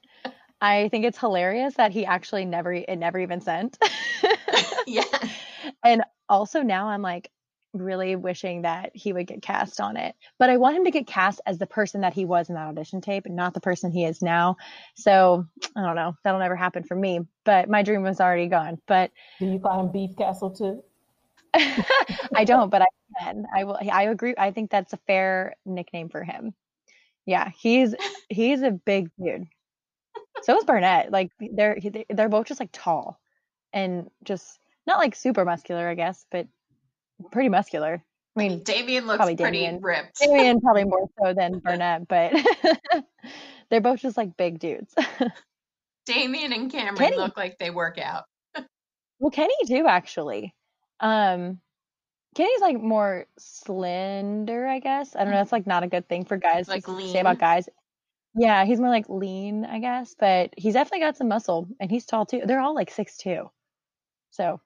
[0.61, 3.77] I think it's hilarious that he actually never it never even sent.
[4.87, 5.03] yeah.
[5.85, 7.33] And also now I'm like,
[7.83, 10.15] really wishing that he would get cast on it.
[10.39, 12.69] But I want him to get cast as the person that he was in that
[12.69, 14.57] audition tape and not the person he is now.
[14.95, 16.15] So I don't know.
[16.25, 17.21] That'll never happen for me.
[17.45, 18.79] But my dream was already gone.
[18.87, 20.83] But do you call him Beef Castle too?
[22.35, 22.87] I don't, but I
[23.19, 23.47] can.
[23.55, 23.79] I will.
[23.91, 24.35] I agree.
[24.37, 26.55] I think that's a fair nickname for him.
[27.27, 27.95] Yeah, he's
[28.29, 29.47] he's a big dude.
[30.43, 31.11] So is Barnett.
[31.11, 31.79] Like they're
[32.11, 33.19] they're both just like tall
[33.73, 36.47] and just not like super muscular, I guess, but
[37.31, 38.03] pretty muscular.
[38.37, 39.81] I mean, Damian looks probably pretty Damian.
[39.81, 40.21] ripped.
[40.21, 42.33] Damian probably more so than Barnett, but
[43.71, 44.95] they're both just like big dudes.
[46.07, 47.17] Damian and Cameron Kenny.
[47.17, 48.25] look like they work out.
[49.19, 50.55] well, Kenny too, actually.
[51.01, 51.61] Um,
[52.35, 55.17] Kenny's like more slender, I guess.
[55.17, 55.39] I don't know.
[55.39, 57.69] That's like not a good thing for guys like to say about guys.
[58.37, 62.07] Yeah, he's more like lean, I guess, but he's definitely got some muscle and he's
[62.07, 62.43] tall too.
[62.45, 63.51] They're all like six two.
[64.31, 64.61] So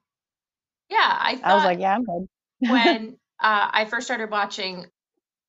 [0.89, 2.27] yeah, I I was like, yeah, I'm good
[2.69, 4.85] when uh, I first started watching,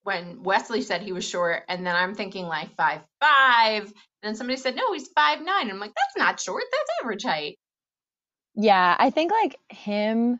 [0.03, 3.92] when Wesley said he was short, and then I'm thinking like five five.
[4.22, 5.70] Then somebody said no, he's five nine.
[5.70, 6.64] I'm like, that's not short.
[6.70, 7.59] That's average height.
[8.55, 10.38] Yeah, I think like him,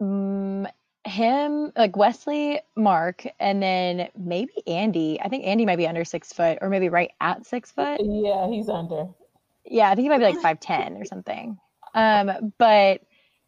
[0.00, 0.68] um,
[1.04, 5.20] him like Wesley, Mark, and then maybe Andy.
[5.20, 8.00] I think Andy might be under six foot, or maybe right at six foot.
[8.02, 9.08] Yeah, he's under.
[9.64, 11.58] Yeah, I think he might be like five ten or something.
[11.94, 13.00] Um, but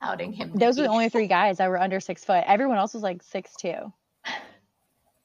[0.03, 0.53] outing him.
[0.55, 2.45] Those were the only three guys that were under six foot.
[2.47, 3.93] Everyone else was like six two.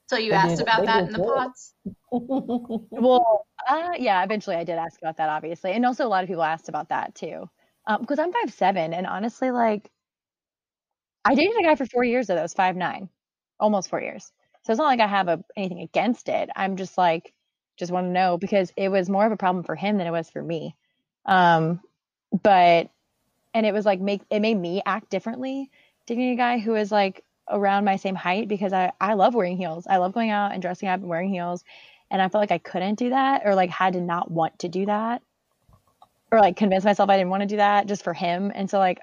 [0.08, 1.74] So you they asked did, about that in the pods?
[2.12, 6.28] well, uh, yeah, eventually I did ask about that, obviously, and also a lot of
[6.28, 7.50] people asked about that too,
[8.00, 9.90] because um, I'm five seven, and honestly, like,
[11.26, 13.10] I dated a guy for four years though that was five nine,
[13.60, 14.32] almost four years.
[14.66, 16.50] So it's not like I have a, anything against it.
[16.56, 17.34] I'm just like,
[17.78, 20.12] just want to know because it was more of a problem for him than it
[20.12, 20.76] was for me.
[21.26, 21.82] Um,
[22.44, 22.90] but,
[23.54, 25.70] and it was like, make, it made me act differently
[26.06, 29.58] dating a guy who is like around my same height because I, I love wearing
[29.58, 29.86] heels.
[29.90, 31.64] I love going out and dressing up and wearing heels.
[32.12, 34.70] And I felt like I couldn't do that or like had to not want to
[34.70, 35.22] do that
[36.32, 38.52] or like convince myself I didn't want to do that just for him.
[38.54, 39.00] And so like,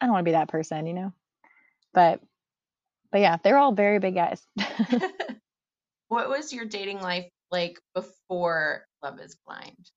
[0.00, 1.12] I don't want to be that person, you know?
[1.94, 2.20] But,
[3.10, 4.44] but yeah, they're all very big guys.
[6.08, 9.90] what was your dating life like before Love is Blind?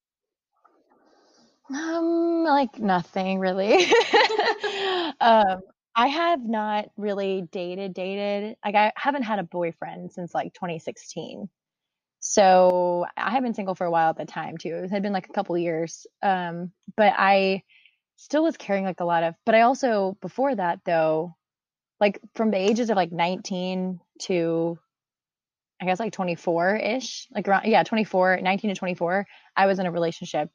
[1.74, 3.86] Um, like nothing really.
[5.20, 5.62] um,
[5.96, 8.58] I have not really dated, dated.
[8.64, 11.50] Like I haven't had a boyfriend since like 2016.
[12.20, 14.76] So I have been single for a while at the time too.
[14.86, 16.06] It had been like a couple years.
[16.22, 17.64] Um, but I
[18.18, 21.36] still was carrying like a lot of, but I also, before that though,
[22.00, 24.78] like from the ages of like 19 to
[25.82, 29.86] I guess like 24 ish, like around, yeah, 24, 19 to 24, I was in
[29.86, 30.50] a relationship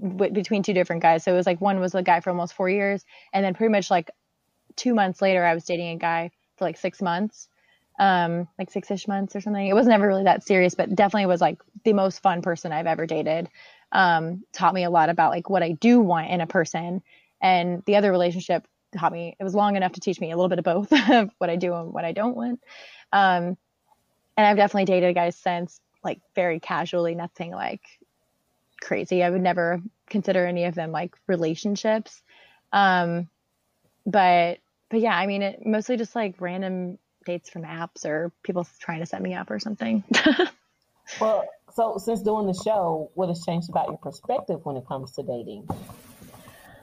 [0.00, 1.24] w- between two different guys.
[1.24, 3.04] So it was like one was a guy for almost four years.
[3.32, 4.10] And then pretty much like
[4.76, 7.48] two months later, I was dating a guy for like six months,
[7.98, 9.66] um, like six ish months or something.
[9.66, 12.86] It was never really that serious, but definitely was like the most fun person I've
[12.86, 13.48] ever dated.
[13.92, 17.02] Um, taught me a lot about like what I do want in a person.
[17.40, 18.66] And the other relationship
[18.96, 21.30] taught me, it was long enough to teach me a little bit of both of
[21.38, 22.60] what I do and what I don't want.
[23.12, 23.56] Um,
[24.36, 27.82] and I've definitely dated guys since, like very casually, nothing like
[28.80, 29.22] crazy.
[29.22, 32.22] I would never consider any of them like relationships.
[32.72, 33.28] Um,
[34.06, 34.58] but
[34.90, 39.00] but yeah, I mean, it mostly just like random dates from apps or people trying
[39.00, 40.02] to set me up or something.
[41.20, 45.12] well, so since doing the show, what has changed about your perspective when it comes
[45.12, 45.68] to dating?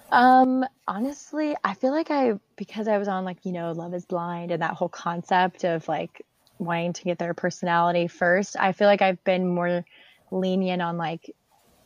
[0.10, 4.05] Um, honestly, I feel like I because I was on like, you know, Love is
[4.05, 6.25] Blind and that whole concept of like
[6.60, 9.86] wanting to get their personality first, I feel like I've been more
[10.31, 11.33] lenient on like,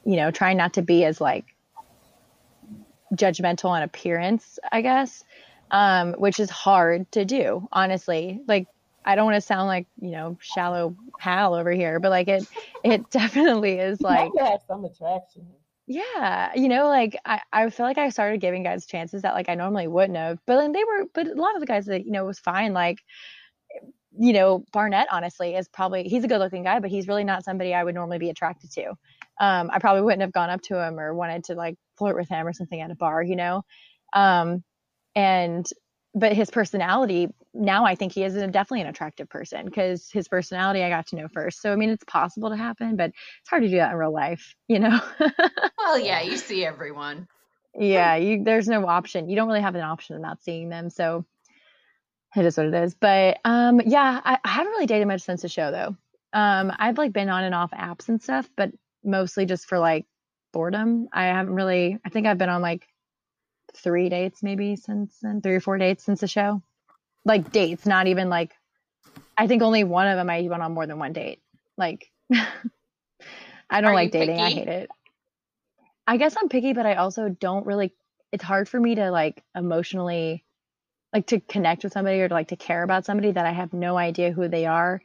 [0.05, 1.45] you know, trying not to be as like
[3.15, 5.23] judgmental on appearance, I guess
[5.71, 8.41] um, which is hard to do, honestly.
[8.47, 8.67] Like,
[9.03, 12.45] I don't want to sound like, you know, shallow Hal over here, but like it,
[12.83, 14.31] it definitely is like.
[14.37, 15.47] Have some attraction.
[15.87, 16.51] Yeah.
[16.55, 19.55] You know, like I, I feel like I started giving guys chances that like I
[19.55, 22.11] normally wouldn't have, but then they were, but a lot of the guys that, you
[22.11, 22.73] know, was fine.
[22.73, 22.99] Like,
[24.17, 27.43] you know, Barnett honestly is probably, he's a good looking guy, but he's really not
[27.43, 28.89] somebody I would normally be attracted to.
[29.39, 32.29] Um, I probably wouldn't have gone up to him or wanted to like flirt with
[32.29, 33.63] him or something at a bar, you know?
[34.13, 34.63] Um,
[35.15, 35.67] and
[36.13, 40.83] but his personality now i think he is definitely an attractive person because his personality
[40.83, 43.63] i got to know first so i mean it's possible to happen but it's hard
[43.63, 44.99] to do that in real life you know
[45.77, 47.27] well yeah you see everyone
[47.77, 50.89] yeah you there's no option you don't really have an option of not seeing them
[50.89, 51.25] so
[52.35, 55.41] it is what it is but um yeah I, I haven't really dated much since
[55.41, 55.95] the show though
[56.33, 58.71] um i've like been on and off apps and stuff but
[59.03, 60.05] mostly just for like
[60.53, 62.87] boredom i haven't really i think i've been on like
[63.73, 66.61] three dates maybe since then, three or four dates since the show.
[67.25, 68.53] Like dates, not even like.
[69.37, 71.41] I think only one of them I went on more than one date.
[71.77, 74.37] Like, I don't Are like dating.
[74.37, 74.41] Picky?
[74.41, 74.89] I hate it.
[76.07, 77.93] I guess I'm picky, but I also don't really.
[78.31, 80.43] It's hard for me to like emotionally,
[81.13, 83.73] like to connect with somebody or to like to care about somebody that I have
[83.73, 85.01] no idea who they are,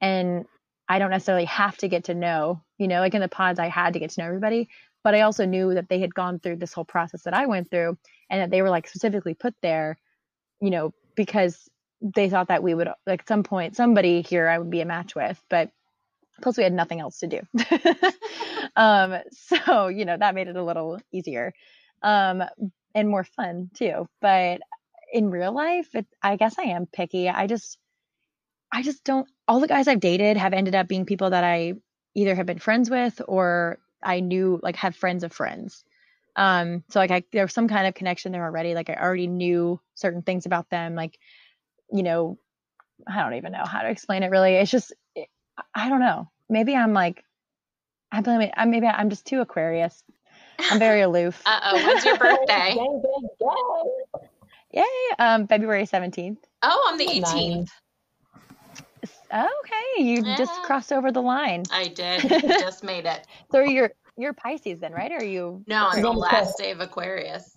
[0.00, 0.46] and
[0.88, 2.62] I don't necessarily have to get to know.
[2.78, 4.68] You know, like in the pods, I had to get to know everybody,
[5.04, 7.70] but I also knew that they had gone through this whole process that I went
[7.70, 7.96] through
[8.30, 9.98] and that they were like specifically put there,
[10.60, 11.68] you know, because
[12.00, 15.14] they thought that we would like some point somebody here I would be a match
[15.14, 15.70] with, but
[16.40, 17.40] plus we had nothing else to do.
[18.76, 21.52] um, so, you know, that made it a little easier.
[22.02, 22.42] Um,
[22.94, 24.08] and more fun too.
[24.20, 24.60] But
[25.12, 27.28] in real life, it, I guess I am picky.
[27.28, 27.78] I just,
[28.72, 31.74] I just don't, all the guys I've dated have ended up being people that I
[32.14, 35.84] either have been friends with or I knew like have friends of friends.
[36.36, 38.74] Um, so like I there was some kind of connection there already.
[38.74, 40.94] Like I already knew certain things about them.
[40.94, 41.18] Like,
[41.92, 42.38] you know,
[43.06, 44.54] I don't even know how to explain it really.
[44.54, 45.28] It's just it,
[45.74, 46.30] I don't know.
[46.48, 47.24] Maybe I'm like
[48.12, 50.02] I blame I maybe I'm just too Aquarius.
[50.58, 51.42] I'm very aloof.
[51.44, 52.76] uh oh, when's your birthday?
[54.72, 54.84] Yay!
[55.18, 56.44] Um, February seventeenth.
[56.62, 57.70] Oh, I'm the eighteenth.
[59.32, 60.36] Okay, you yeah.
[60.36, 61.62] just crossed over the line.
[61.70, 62.20] I did.
[62.28, 63.26] just made it.
[63.50, 65.10] So you're you're Pisces then, right?
[65.12, 65.64] Or are you?
[65.66, 67.56] No, I'm the last day of Aquarius.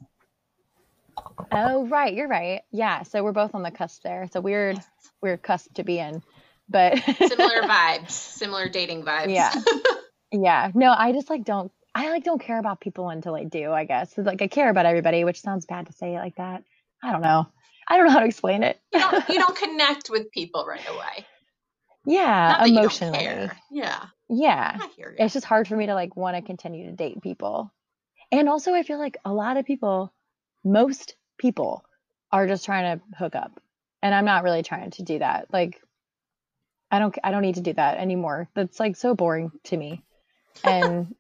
[1.52, 2.62] Oh right, you're right.
[2.72, 4.24] Yeah, so we're both on the cusp there.
[4.24, 4.88] It's a weird, yes.
[5.22, 6.24] weird cusp to be in,
[6.70, 9.34] but similar vibes, similar dating vibes.
[9.34, 9.54] Yeah,
[10.32, 10.72] yeah.
[10.74, 11.72] No, I just like don't.
[11.96, 13.72] I like don't care about people until I do.
[13.72, 16.64] I guess like I care about everybody, which sounds bad to say it like that.
[17.04, 17.48] I don't know.
[17.88, 18.80] I don't know how to explain it.
[18.94, 21.26] you, don't, you don't connect with people right away.
[22.06, 23.50] Yeah, emotionally.
[23.72, 24.06] Yeah.
[24.30, 24.78] Yeah.
[25.18, 27.72] It's just hard for me to like want to continue to date people.
[28.32, 30.14] And also I feel like a lot of people,
[30.64, 31.86] most people
[32.32, 33.60] are just trying to hook up.
[34.02, 35.48] And I'm not really trying to do that.
[35.54, 35.80] Like
[36.92, 38.50] I don't I don't need to do that anymore.
[38.54, 40.04] That's like so boring to me.
[40.64, 41.16] And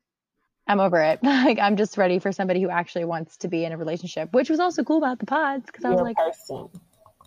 [0.67, 1.19] I'm over it.
[1.23, 4.49] like I'm just ready for somebody who actually wants to be in a relationship, which
[4.49, 6.69] was also cool about the pods because I was like, person.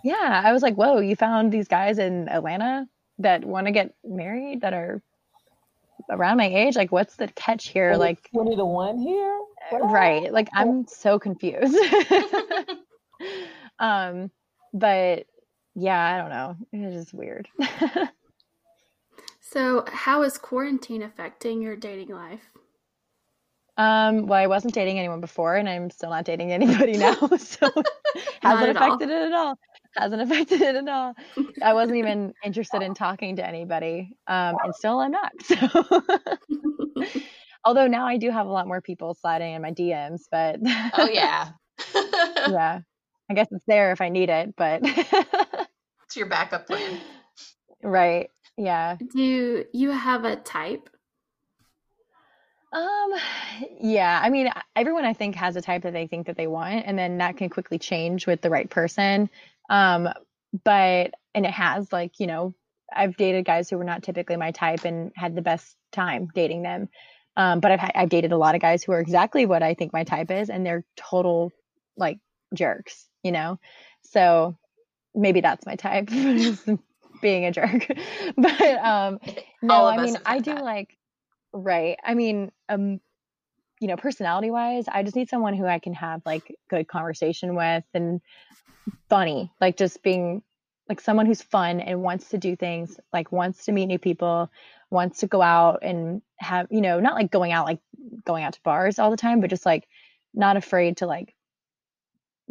[0.02, 2.86] yeah, I was like, whoa, you found these guys in Atlanta
[3.18, 5.02] that want to get married that are
[6.10, 6.76] around my age.
[6.76, 7.96] Like, what's the catch here?
[7.96, 9.38] like twenty to one here,
[9.72, 10.32] right?
[10.32, 11.76] Like, I'm so confused.
[13.78, 14.30] um,
[14.72, 15.26] but
[15.74, 16.56] yeah, I don't know.
[16.72, 17.48] It's just weird.
[19.40, 22.50] so, how is quarantine affecting your dating life?
[23.78, 27.68] Um, well, I wasn't dating anyone before, and I'm still not dating anybody now, so
[28.42, 29.22] hasn't affected all.
[29.22, 29.58] it at all.
[29.96, 31.14] Hasn't affected it at all.
[31.62, 35.32] I wasn't even interested in talking to anybody, um, and still I'm not.
[35.42, 35.56] So,
[37.64, 40.58] although now I do have a lot more people sliding in my DMs, but
[40.96, 41.50] oh yeah,
[42.48, 42.80] yeah,
[43.30, 46.98] I guess it's there if I need it, but it's your backup plan,
[47.82, 48.30] right?
[48.56, 48.96] Yeah.
[49.12, 50.88] Do you have a type?
[52.76, 53.14] Um,
[53.80, 54.20] yeah.
[54.22, 56.98] I mean, everyone I think has a type that they think that they want, and
[56.98, 59.30] then that can quickly change with the right person.
[59.70, 60.08] Um,
[60.64, 62.54] but and it has like you know,
[62.94, 66.62] I've dated guys who were not typically my type and had the best time dating
[66.62, 66.88] them.
[67.36, 69.94] Um, but I've I've dated a lot of guys who are exactly what I think
[69.94, 71.52] my type is, and they're total
[71.96, 72.18] like
[72.54, 73.58] jerks, you know.
[74.02, 74.58] So
[75.14, 76.08] maybe that's my type,
[77.22, 77.88] being a jerk.
[78.36, 79.18] but um,
[79.62, 80.64] no, I mean, I do that.
[80.64, 80.95] like
[81.58, 81.98] Right.
[82.04, 83.00] I mean, um,
[83.80, 87.54] you know, personality wise, I just need someone who I can have like good conversation
[87.54, 88.20] with and
[89.08, 90.42] funny, like just being
[90.86, 94.50] like someone who's fun and wants to do things, like wants to meet new people,
[94.90, 97.80] wants to go out and have, you know, not like going out, like
[98.26, 99.88] going out to bars all the time, but just like
[100.34, 101.34] not afraid to like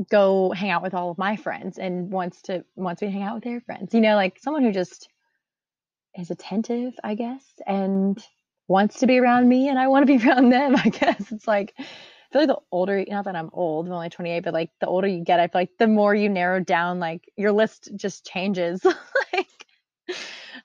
[0.10, 3.22] go hang out with all of my friends and wants to wants me to hang
[3.22, 3.94] out with their friends.
[3.94, 5.10] You know, like someone who just
[6.18, 8.18] is attentive, I guess, and
[8.68, 10.76] wants to be around me and I want to be around them.
[10.76, 11.84] I guess it's like I
[12.32, 15.08] feel like the older, not that I'm old, I'm only 28, but like the older
[15.08, 18.84] you get, I feel like the more you narrow down, like your list just changes.
[19.34, 19.48] like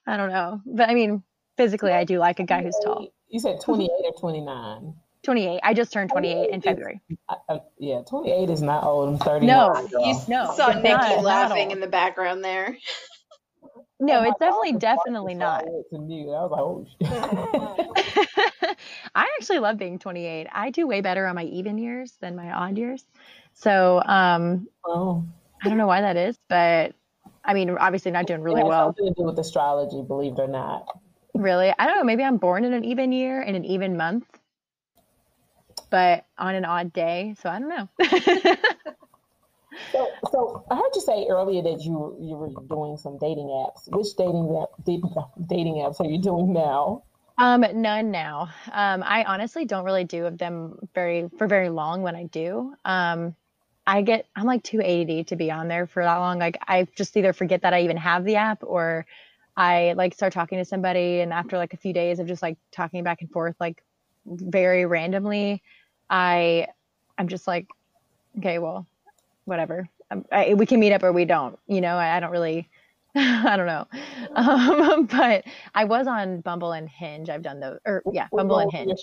[0.06, 1.22] I don't know, but I mean,
[1.56, 3.06] physically, I do like a guy who's tall.
[3.28, 4.94] You said 28 or 29?
[5.22, 5.60] 28.
[5.62, 7.00] I just turned 28 in February.
[7.28, 9.10] I, I, yeah, 28 is not old.
[9.10, 9.46] I'm 30.
[9.46, 12.76] No, you no, saw Nikki laughing in the background there.
[13.98, 15.64] No, it's definitely definitely not.
[15.64, 18.74] To me, I was like, oh.
[19.14, 20.46] I actually love being 28.
[20.52, 23.04] I do way better on my even years than my odd years.
[23.54, 25.24] So, um, oh.
[25.62, 26.94] I don't know why that is, but
[27.44, 28.88] I mean, obviously not doing really well.
[28.88, 30.86] Something to do with astrology, believe it or not.
[31.34, 32.04] Really, I don't know.
[32.04, 34.26] Maybe I'm born in an even year in an even month,
[35.90, 37.34] but on an odd day.
[37.40, 37.88] So I don't know.
[39.92, 43.88] So, so I heard you say earlier that you you were doing some dating apps.
[43.88, 44.70] Which dating app,
[45.48, 47.02] dating apps are you doing now?
[47.38, 48.50] Um, none now.
[48.72, 52.02] Um, I honestly don't really do them very for very long.
[52.02, 53.34] When I do, um,
[53.86, 56.38] I get I'm like too ADD to be on there for that long.
[56.38, 59.06] Like I just either forget that I even have the app or
[59.56, 62.58] I like start talking to somebody and after like a few days of just like
[62.72, 63.82] talking back and forth like
[64.26, 65.62] very randomly,
[66.08, 66.66] I
[67.18, 67.68] I'm just like,
[68.38, 68.86] okay, well,
[69.50, 69.88] whatever.
[70.10, 71.58] Um, I, we can meet up or we don't.
[71.66, 72.70] You know, I, I don't really.
[73.16, 73.88] I don't know,
[74.36, 75.42] um, but
[75.74, 77.28] I was on Bumble and Hinge.
[77.28, 79.02] I've done those, or yeah, Bumble and Hinge.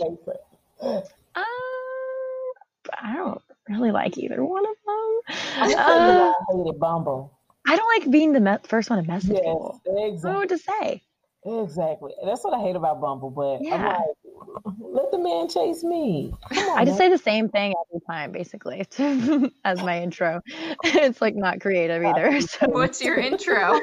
[0.81, 1.03] Um,
[1.35, 5.21] I don't really like either one of them.
[5.57, 7.37] I uh, hated Bumble.
[7.67, 9.81] I don't like being the me- first one to message yes, people.
[9.85, 10.01] Exactly.
[10.01, 11.03] I don't know what to say.
[11.47, 12.13] Exactly.
[12.25, 13.29] That's what I hate about Bumble.
[13.29, 13.75] But yeah.
[13.75, 16.33] I'm like, let the man chase me.
[16.51, 17.09] On, I just man.
[17.09, 18.85] say the same thing every time, basically,
[19.63, 20.41] as my intro.
[20.83, 22.41] it's like not creative either.
[22.47, 22.67] So.
[22.69, 23.79] What's your intro?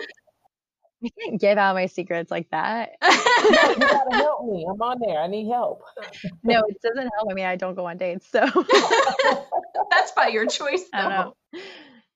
[1.05, 2.92] I can't give out my secrets like that.
[3.03, 4.66] you gotta help me.
[4.68, 5.20] I'm on there.
[5.20, 5.83] I need help.
[6.42, 7.31] no, it doesn't help.
[7.31, 8.40] I mean, I don't go on dates, so
[9.90, 10.85] that's by your choice.
[10.92, 10.98] Though.
[10.98, 11.60] I don't know.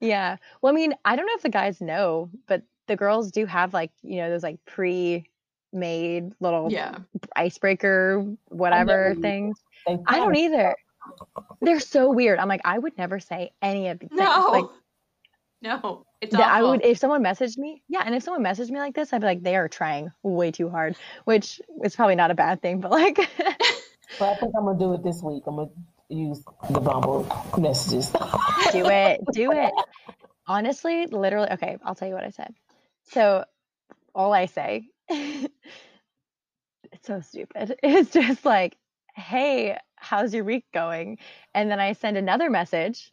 [0.00, 0.36] Yeah.
[0.62, 3.72] Well, I mean, I don't know if the guys know, but the girls do have
[3.72, 5.28] like you know those like pre
[5.72, 6.98] made little yeah.
[7.36, 9.58] icebreaker whatever things.
[10.06, 10.74] I don't either.
[11.60, 12.38] They're so weird.
[12.38, 14.52] I'm like, I would never say any of these no.
[14.52, 14.62] things.
[14.62, 14.70] Like,
[15.60, 16.46] no, it's awful.
[16.46, 19.20] I would if someone messaged me, yeah, and if someone messaged me like this, I'd
[19.20, 22.80] be like, they are trying way too hard, which is probably not a bad thing,
[22.80, 23.16] but like.
[24.18, 25.42] but I think I'm gonna do it this week.
[25.46, 25.70] I'm gonna
[26.08, 27.26] use the Bumble
[27.58, 28.10] messages.
[28.72, 29.72] do it, do it.
[30.46, 31.76] Honestly, literally, okay.
[31.84, 32.54] I'll tell you what I said.
[33.10, 33.44] So,
[34.14, 34.88] all I say
[36.92, 37.76] it's so stupid.
[37.82, 38.76] It's just like,
[39.14, 41.18] hey, how's your week going?
[41.54, 43.12] And then I send another message.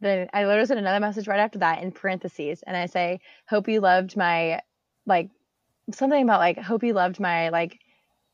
[0.00, 2.62] Then I literally send another message right after that in parentheses.
[2.66, 4.60] And I say, hope you loved my,
[5.04, 5.30] like,
[5.92, 7.78] something about like, hope you loved my, like,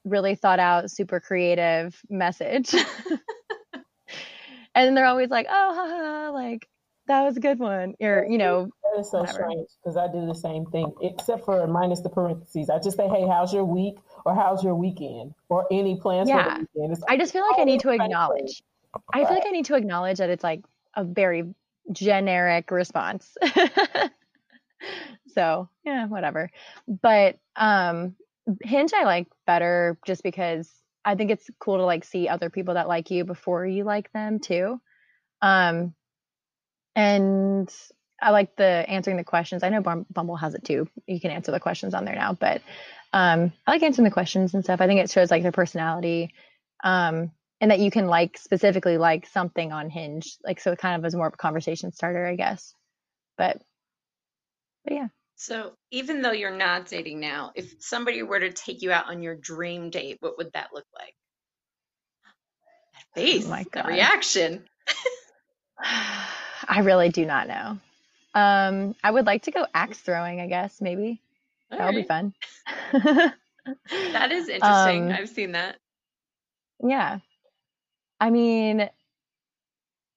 [0.05, 2.72] really thought out, super creative message.
[4.74, 6.68] and they're always like, oh, haha, like,
[7.09, 7.95] that was a good one.
[8.01, 9.39] Or, you know, that is so whatever.
[9.39, 12.71] strange because I do the same thing, except for minus the parentheses.
[12.71, 13.97] I just say, hey, how's your week?
[14.25, 15.35] Or how's your weekend?
[15.49, 16.43] Or any plans yeah.
[16.43, 17.01] for the weekend?
[17.01, 18.63] Like, I just feel like I need to acknowledge.
[19.13, 21.55] I feel like I need to acknowledge that it's like a very
[21.93, 23.37] generic response.
[25.35, 26.51] so, yeah, whatever.
[26.89, 28.17] But um
[28.63, 30.71] Hinge I like better just because
[31.05, 34.13] I think it's cool to like see other people that like you before you like
[34.13, 34.81] them too.
[35.43, 35.95] Um
[36.97, 37.72] and
[38.20, 39.62] I like the answering the questions.
[39.62, 40.88] I know Bumble has it too.
[41.07, 42.62] You can answer the questions on there now, but
[43.12, 44.80] um, I like answering the questions and stuff.
[44.80, 46.32] I think it shows like their personality,
[46.82, 47.30] um,
[47.61, 51.07] and that you can like specifically like something on Hinge, like so it kind of
[51.07, 52.74] is more of a conversation starter, I guess.
[53.36, 53.61] But,
[54.84, 55.09] but yeah.
[55.36, 59.22] So even though you're not dating now, if somebody were to take you out on
[59.22, 61.14] your dream date, what would that look like?
[62.94, 63.88] That face, oh my God.
[63.88, 64.64] reaction.
[66.69, 67.79] I really do not know.
[68.35, 71.21] Um, I would like to go axe throwing, I guess, maybe.
[71.71, 72.03] All That'll right.
[72.03, 72.35] be fun.
[72.93, 75.11] that is interesting.
[75.11, 75.77] Um, I've seen that.
[76.83, 77.19] Yeah.
[78.21, 78.89] I mean,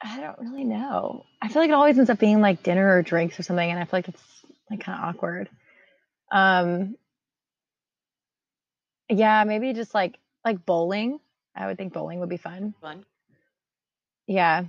[0.01, 1.25] I don't really know.
[1.41, 3.79] I feel like it always ends up being like dinner or drinks or something, and
[3.79, 4.23] I feel like it's
[4.69, 5.49] like kind of awkward.
[6.31, 6.95] Um,
[9.09, 11.19] yeah, maybe just like like bowling.
[11.55, 12.73] I would think bowling would be fun.
[12.81, 13.05] Fun.
[14.27, 14.65] Yeah,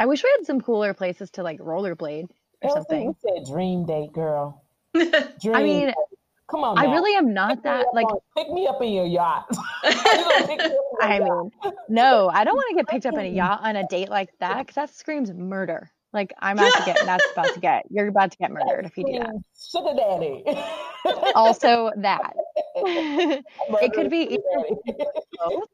[0.00, 2.30] I wish we had some cooler places to like rollerblade
[2.62, 3.02] or something.
[3.02, 4.64] You said dream date, girl.
[4.94, 5.92] Dream I mean,
[6.50, 6.76] come on.
[6.76, 6.80] Now.
[6.80, 8.06] I really am not pick that like.
[8.06, 9.46] On, pick me up in your yacht.
[9.84, 11.50] I mean,
[11.90, 14.30] no, I don't want to get picked up in a yacht on a date like
[14.38, 15.90] that because that screams murder.
[16.14, 18.96] Like I'm about to get, that's about to get, you're about to get murdered if
[18.96, 19.34] you do that.
[19.54, 20.42] Sugar daddy.
[21.34, 22.34] also that.
[22.74, 24.38] it could be
[25.38, 25.68] both.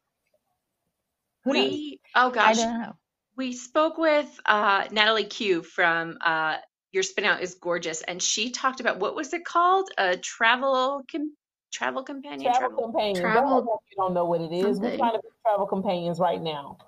[1.44, 2.58] we, oh gosh.
[2.58, 2.96] I don't know.
[3.36, 6.56] We spoke with uh, Natalie Q from uh,
[6.92, 9.90] Your Spin Out is Gorgeous, and she talked about what was it called?
[9.98, 11.36] A travel com-
[11.70, 12.50] travel companion.
[12.50, 13.20] Travel, travel companion.
[13.20, 13.80] Travel.
[13.90, 14.62] You don't know what it is.
[14.62, 14.92] Something.
[14.92, 16.78] We're trying to be travel companions right now.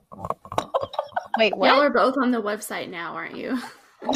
[1.37, 1.69] Wait, what?
[1.69, 3.59] Y'all are both on the website now, aren't you?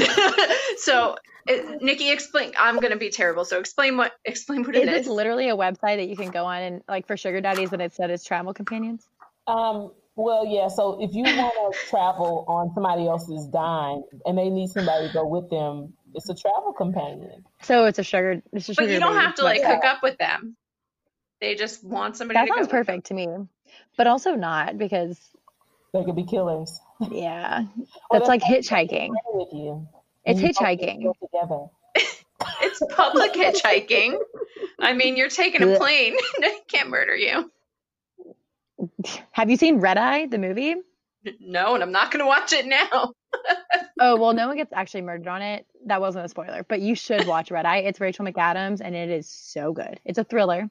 [0.78, 1.16] so
[1.46, 2.52] it, Nikki, explain.
[2.58, 3.44] I'm going to be terrible.
[3.44, 5.00] So explain what explain what is it is.
[5.00, 7.82] It's literally a website that you can go on and like for sugar daddies, and
[7.82, 9.06] it said it's travel companions.
[9.46, 10.68] Um, well, yeah.
[10.68, 15.12] So if you want to travel on somebody else's dime and they need somebody to
[15.12, 17.44] go with them, it's a travel companion.
[17.62, 18.42] So it's a sugar.
[18.52, 20.56] It's a sugar but you don't have to like hook up with them.
[21.40, 22.38] They just want somebody.
[22.38, 23.26] That sounds perfect to me,
[23.96, 25.18] but also not because
[25.92, 26.78] they could be killers.
[27.10, 27.64] Yeah,
[28.10, 29.10] that's like hitchhiking.
[29.32, 29.88] With you.
[30.24, 31.10] It's hitchhiking.
[31.20, 31.66] Together.
[32.60, 34.18] it's public hitchhiking.
[34.78, 36.16] I mean, you're taking a plane.
[36.40, 37.50] they can't murder you.
[39.32, 40.74] Have you seen Red Eye, the movie?
[41.40, 43.12] No, and I'm not going to watch it now.
[44.00, 45.66] oh, well, no one gets actually murdered on it.
[45.86, 47.78] That wasn't a spoiler, but you should watch Red Eye.
[47.78, 50.00] It's Rachel McAdams, and it is so good.
[50.04, 50.68] It's a thriller.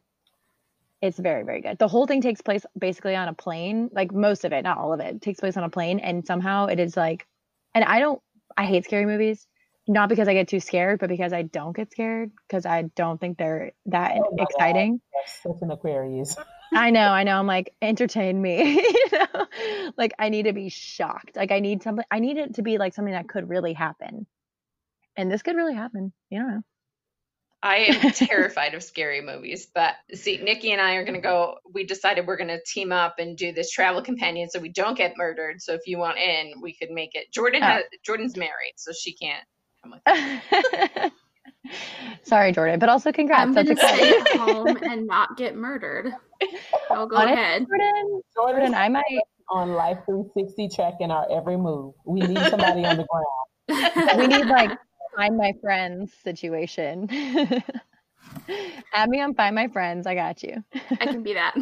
[1.02, 1.80] It's very, very good.
[1.80, 4.94] The whole thing takes place basically on a plane, like most of it, not all
[4.94, 6.00] of it, takes place on a plane.
[6.00, 7.26] And somehow it is like,
[7.74, 8.22] and I don't,
[8.56, 9.48] I hate scary movies,
[9.88, 13.20] not because I get too scared, but because I don't get scared because I don't
[13.20, 15.02] think they're that oh exciting.
[15.14, 15.54] God.
[15.54, 16.36] Such an Aquarius.
[16.74, 17.38] I know, I know.
[17.38, 18.82] I'm like, entertain me.
[18.82, 19.46] you know?
[19.98, 21.36] Like I need to be shocked.
[21.36, 24.26] Like I need something I need it to be like something that could really happen.
[25.18, 26.14] And this could really happen.
[26.30, 26.62] You don't know.
[27.64, 31.58] I am terrified of scary movies, but see, Nikki and I are going to go.
[31.72, 34.98] We decided we're going to team up and do this travel companion so we don't
[34.98, 35.62] get murdered.
[35.62, 37.32] So if you want in, we could make it.
[37.32, 37.68] Jordan oh.
[37.68, 39.44] has Jordan's married, so she can't
[39.84, 41.12] come with.
[42.24, 43.44] Sorry, Jordan, but also congrats.
[43.44, 46.12] I'm going to stay at home and not get murdered.
[46.92, 47.66] I'll go Honestly, ahead.
[47.68, 49.04] Jordan, Jordan, I might
[49.50, 51.94] on Life 360 checking our every move.
[52.06, 54.18] We need somebody on the ground.
[54.18, 54.78] we need like
[55.16, 57.10] find my friends situation.
[58.94, 60.08] Add me on find my friends.
[60.08, 60.64] I got you.
[61.00, 61.54] I can be that.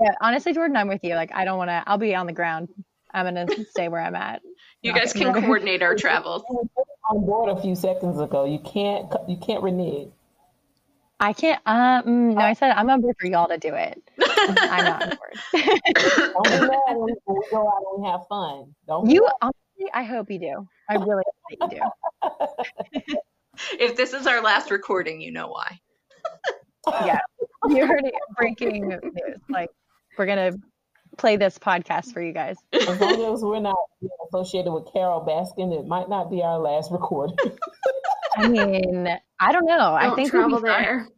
[0.00, 1.14] yeah, honestly, Jordan, I'm with you.
[1.14, 1.82] Like, I don't want to.
[1.86, 2.68] I'll be on the ground.
[3.12, 4.40] I'm gonna stay where I'm at.
[4.82, 6.42] You guys can coordinate our travels.
[7.10, 8.44] On board a few seconds ago.
[8.44, 9.12] You can't.
[9.28, 10.10] You can't renege.
[11.20, 11.60] I can't.
[11.66, 14.02] Um, no, I said I'm on board for y'all to do it.
[14.18, 15.38] I'm not on board.
[15.52, 18.74] don't be mad when we go out and have fun.
[18.86, 19.28] Don't you?
[19.42, 20.68] Honestly, I hope you do.
[20.88, 23.16] I really hope you do.
[23.78, 25.78] if this is our last recording, you know why.
[27.04, 27.18] yeah,
[27.68, 28.14] you heard it.
[28.38, 29.00] Breaking news.
[29.50, 29.68] Like
[30.16, 30.52] we're gonna
[31.18, 32.56] play this podcast for you guys.
[32.72, 33.76] As long as we're not
[34.28, 37.36] associated with Carole Baskin, it might not be our last recording.
[38.36, 39.08] I mean,
[39.40, 39.76] I don't know.
[39.76, 41.08] Don't I think travel there.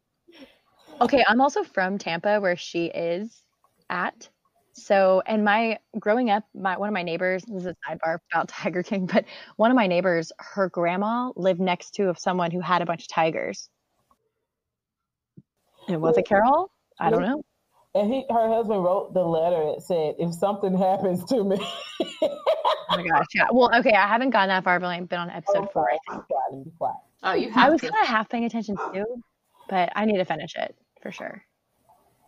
[1.00, 3.42] Okay, I'm also from Tampa, where she is
[3.90, 4.28] at.
[4.74, 7.44] So, and my growing up, my one of my neighbors.
[7.46, 9.24] This is a sidebar about Tiger King, but
[9.56, 13.02] one of my neighbors, her grandma lived next to of someone who had a bunch
[13.02, 13.68] of tigers.
[15.88, 16.70] And was it Carole?
[16.98, 17.42] I don't know.
[17.94, 21.58] And he, her husband wrote the letter that said, "If something happens to me."
[22.22, 22.38] oh
[22.90, 23.26] my gosh!
[23.34, 23.48] Yeah.
[23.52, 23.92] Well, okay.
[23.92, 24.80] I haven't gotten that far.
[24.80, 25.90] But I've only been on episode four.
[25.90, 26.24] I think.
[27.22, 27.66] Oh, you have.
[27.66, 29.22] I was kind of half paying attention too,
[29.68, 31.44] but I need to finish it for sure.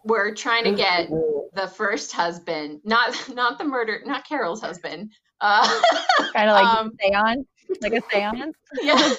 [0.04, 5.12] We're trying to get the first husband, not not the murder, not Carole's husband.
[5.40, 5.66] Uh,
[6.34, 7.46] kind of like um, seance,
[7.80, 8.56] like a seance.
[8.82, 9.14] yeah,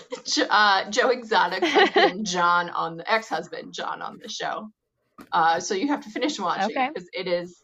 [0.50, 4.70] uh, Joe Exotic husband John on the ex-husband John on the show.
[5.32, 7.22] Uh, so you have to finish watching because okay.
[7.22, 7.64] it is.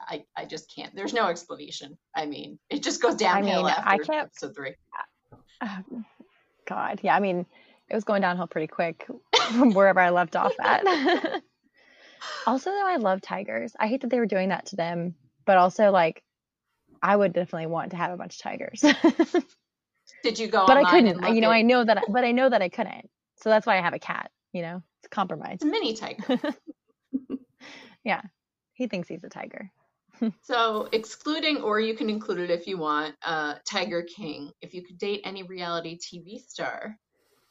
[0.00, 0.94] I, I just can't.
[0.94, 1.98] There's no explanation.
[2.16, 4.74] I mean, it just goes downhill I mean, after I can't, episode three.
[5.60, 5.82] Uh,
[6.66, 7.14] God, yeah.
[7.14, 7.44] I mean,
[7.88, 9.06] it was going downhill pretty quick
[9.48, 10.84] from wherever I left off at.
[12.46, 13.74] also, though, I love tigers.
[13.78, 15.14] I hate that they were doing that to them,
[15.44, 16.22] but also like,
[17.02, 18.82] I would definitely want to have a bunch of tigers.
[20.22, 20.66] Did you go?
[20.66, 21.34] But I couldn't.
[21.34, 21.98] You know, I know that.
[21.98, 23.08] I, but I know that I couldn't.
[23.36, 24.30] So that's why I have a cat.
[24.52, 25.54] You know, it's compromise.
[25.54, 26.38] It's a mini tiger.
[28.04, 28.22] yeah,
[28.74, 29.70] he thinks he's a tiger.
[30.42, 34.50] so, excluding, or you can include it if you want, uh, Tiger King.
[34.60, 36.98] If you could date any reality TV star,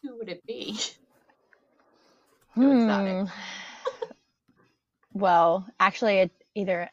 [0.03, 0.79] who would it be?
[2.53, 3.23] Hmm.
[5.13, 6.89] well, actually, it, either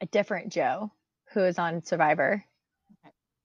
[0.00, 0.92] a different Joe
[1.32, 2.44] who is on Survivor.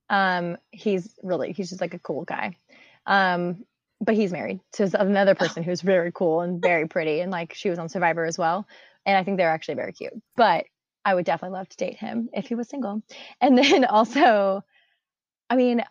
[0.10, 2.56] Um, he's really he's just like a cool guy.
[3.06, 3.66] Um,
[4.02, 7.70] but he's married to another person who's very cool and very pretty, and like she
[7.70, 8.68] was on Survivor as well.
[9.06, 10.14] And I think they're actually very cute.
[10.36, 10.66] But
[11.06, 13.02] I would definitely love to date him if he was single.
[13.42, 14.64] And then also,
[15.50, 15.84] I mean,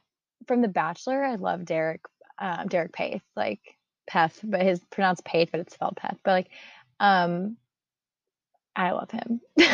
[0.46, 2.02] from The Bachelor, I love Derek,
[2.38, 3.60] um, Derek Paith, like
[4.08, 6.18] Peth, but his pronounced Paith, but it's spelled Peth.
[6.22, 6.48] But like,
[7.00, 7.56] um,
[8.76, 9.40] I love him.
[9.56, 9.64] he,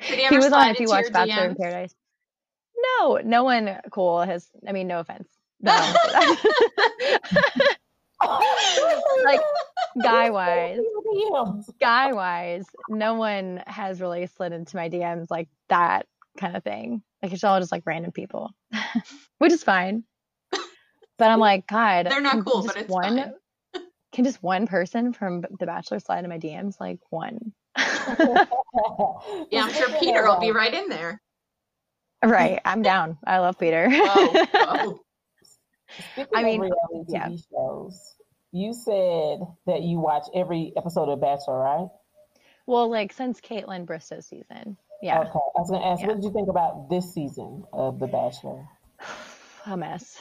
[0.28, 1.94] he was on if you watched Bachelor in Paradise.
[2.98, 4.46] No, no one cool has.
[4.68, 5.28] I mean, no offense.
[5.64, 5.94] No,
[9.24, 9.40] like
[10.02, 10.80] guy wise,
[11.80, 16.06] guy wise, no one has really slid into my DMs like that
[16.38, 17.02] kind of thing.
[17.22, 18.50] Like it's all just like random people,
[19.38, 20.04] which is fine.
[21.16, 23.16] But I'm like, God, they're not cool, but it's one.
[23.16, 23.34] Fine.
[24.12, 26.78] Can just one person from The Bachelor slide in my DMs?
[26.78, 27.54] Like one.
[27.78, 28.46] yeah,
[29.54, 31.22] I'm sure Peter will be right in there.
[32.22, 33.18] Right, I'm down.
[33.26, 33.88] I love Peter.
[33.90, 35.03] Oh, oh.
[36.18, 36.26] Oh.
[36.34, 37.28] I mean, reality yeah.
[37.28, 38.14] TV shows.
[38.52, 41.88] You said that you watch every episode of Bachelor, right?
[42.66, 44.76] Well, like since Kaitlyn Bristowe's season.
[45.02, 45.20] Yeah.
[45.20, 45.30] Okay.
[45.30, 46.06] I was gonna ask, yeah.
[46.06, 48.66] what did you think about this season of The Bachelor?
[49.66, 50.18] A mess.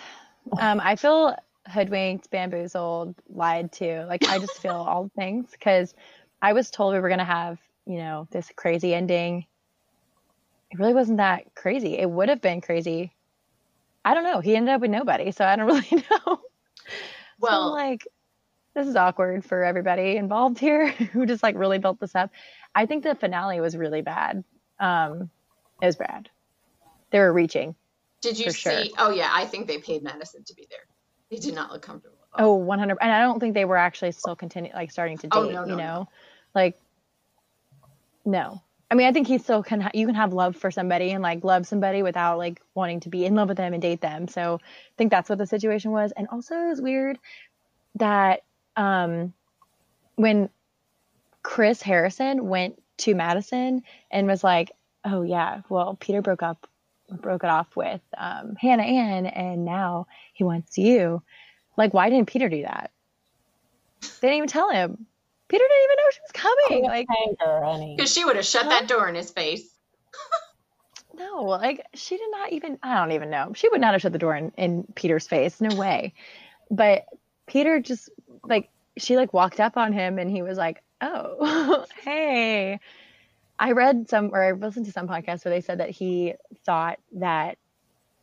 [0.59, 1.35] Um, I feel
[1.67, 4.05] hoodwinked, bamboozled, lied to.
[4.07, 5.93] Like I just feel all things because
[6.41, 9.45] I was told we were gonna have, you know, this crazy ending.
[10.71, 11.97] It really wasn't that crazy.
[11.97, 13.13] It would have been crazy.
[14.05, 14.39] I don't know.
[14.39, 16.41] He ended up with nobody, so I don't really know.
[17.39, 18.07] Well, so like
[18.73, 22.31] this is awkward for everybody involved here who just like really built this up.
[22.75, 24.43] I think the finale was really bad.
[24.79, 25.29] Um,
[25.81, 26.29] it was bad.
[27.11, 27.75] They were reaching.
[28.21, 28.59] Did you see?
[28.59, 28.83] Sure.
[28.97, 30.79] Oh yeah, I think they paid Madison to be there.
[31.29, 32.17] They did not look comfortable.
[32.35, 32.97] Oh, 100.
[32.99, 35.55] And I don't think they were actually still continuing, like starting to oh, date.
[35.55, 36.09] Oh, no, no, you know, no.
[36.55, 36.79] like
[38.25, 38.61] no.
[38.93, 39.81] I mean, I think he still can.
[39.81, 43.09] Ha- you can have love for somebody and like love somebody without like wanting to
[43.09, 44.27] be in love with them and date them.
[44.27, 46.11] So I think that's what the situation was.
[46.11, 47.17] And also, it was weird
[47.95, 48.43] that
[48.77, 49.33] um,
[50.13, 50.47] when
[51.41, 53.81] Chris Harrison went to Madison
[54.11, 54.69] and was like,
[55.03, 56.69] "Oh yeah, well Peter broke up,
[57.09, 61.23] broke it off with um, Hannah Ann, and now he wants you."
[61.77, 62.91] Like, why didn't Peter do that?
[64.21, 65.07] They didn't even tell him.
[65.53, 66.83] Peter didn't even know she was coming.
[66.85, 69.69] Like, because she would have shut that door in his face.
[71.13, 72.79] no, like she did not even.
[72.81, 73.51] I don't even know.
[73.53, 75.61] She would not have shut the door in, in Peter's face.
[75.61, 76.15] No way.
[76.71, 77.05] But
[77.45, 78.09] Peter just
[78.43, 82.79] like she like walked up on him and he was like, "Oh, hey."
[83.59, 86.33] I read some or I listened to some podcast where they said that he
[86.65, 87.59] thought that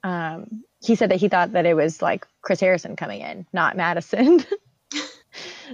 [0.03, 3.77] um he said that he thought that it was like Chris Harrison coming in, not
[3.77, 4.45] Madison.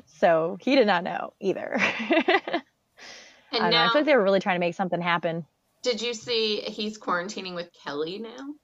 [0.04, 1.76] so he did not know either.
[3.52, 5.46] and I, now, I feel like they were really trying to make something happen.
[5.82, 8.54] Did you see he's quarantining with Kelly now?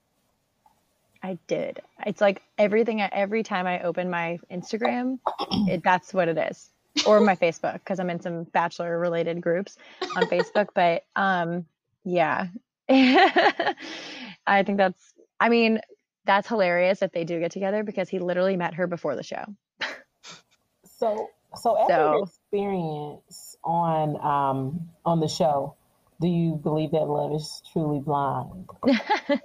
[1.23, 1.81] I did.
[2.05, 3.01] It's like everything.
[3.01, 5.21] Every time I open my Instagram,
[5.69, 6.69] it, that's what it is.
[7.07, 9.77] or my Facebook because I'm in some bachelor related groups
[10.17, 10.69] on Facebook.
[10.75, 11.67] But um,
[12.05, 12.49] yeah,
[12.89, 13.75] I
[14.65, 15.15] think that's.
[15.39, 15.81] I mean,
[16.25, 19.45] that's hilarious if they do get together because he literally met her before the show.
[21.03, 25.75] So, so after so, your experience on um on the show,
[26.21, 28.69] do you believe that love is truly blind?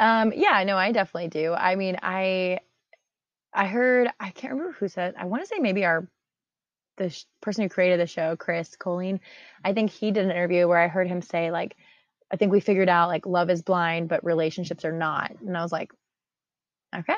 [0.00, 1.52] um, yeah, no, I definitely do.
[1.52, 2.58] I mean, I
[3.54, 5.14] I heard I can't remember who said.
[5.16, 6.08] I want to say maybe our
[6.96, 9.20] the sh- person who created the show, Chris Coelen.
[9.64, 11.76] I think he did an interview where I heard him say like,
[12.28, 15.30] I think we figured out like love is blind, but relationships are not.
[15.46, 15.92] And I was like,
[16.92, 17.14] okay,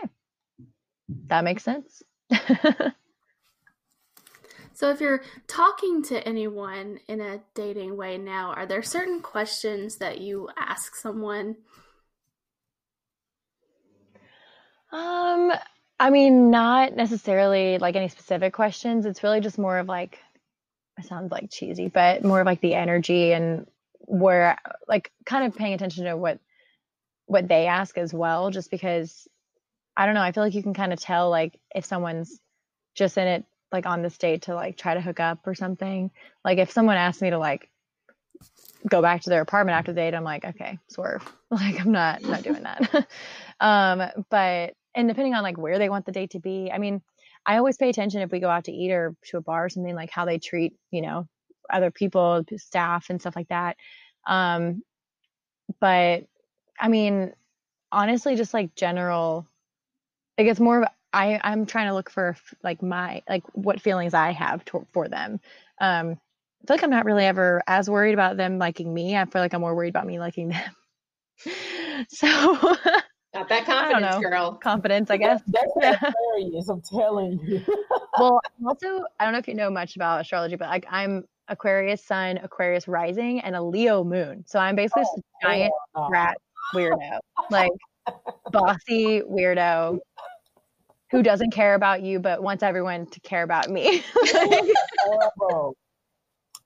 [1.28, 2.02] that makes sense.
[4.74, 9.96] so if you're talking to anyone in a dating way now, are there certain questions
[9.96, 11.56] that you ask someone?
[14.92, 15.52] Um,
[15.98, 19.06] I mean, not necessarily like any specific questions.
[19.06, 20.18] It's really just more of like,
[20.98, 23.66] it sounds like cheesy, but more of like the energy and
[24.06, 26.38] where, like, kind of paying attention to what
[27.26, 28.50] what they ask as well.
[28.50, 29.26] Just because,
[29.96, 32.38] I don't know, I feel like you can kind of tell like if someone's
[32.94, 33.44] just in it
[33.74, 36.10] like on this date to like try to hook up or something.
[36.44, 37.68] Like if someone asks me to like
[38.88, 41.30] go back to their apartment after the date, I'm like, okay, swerve.
[41.50, 43.06] Like I'm not not doing that.
[43.60, 47.02] um, but and depending on like where they want the date to be i mean
[47.46, 49.68] i always pay attention if we go out to eat or to a bar or
[49.68, 51.26] something like how they treat you know
[51.72, 53.76] other people staff and stuff like that
[54.26, 54.82] um
[55.80, 56.24] but
[56.78, 57.32] i mean
[57.90, 59.46] honestly just like general
[60.38, 64.14] like it's more of i i'm trying to look for like my like what feelings
[64.14, 65.40] i have to, for them
[65.80, 69.24] um i feel like i'm not really ever as worried about them liking me i
[69.24, 70.70] feel like i'm more worried about me liking them
[72.08, 72.76] so
[73.34, 74.54] Got that confidence, girl.
[74.54, 75.42] Confidence, I guess.
[75.48, 76.68] That's, that's hilarious.
[76.68, 77.62] I'm telling you.
[78.18, 82.04] well, also, I don't know if you know much about astrology, but like I'm Aquarius
[82.04, 84.44] Sun, Aquarius Rising, and a Leo Moon.
[84.46, 86.08] So I'm basically oh, a giant oh.
[86.10, 86.36] rat
[86.72, 87.18] weirdo,
[87.50, 87.72] like
[88.52, 89.98] bossy weirdo
[91.14, 94.02] who doesn't care about you but wants everyone to care about me.
[94.14, 95.76] horrible.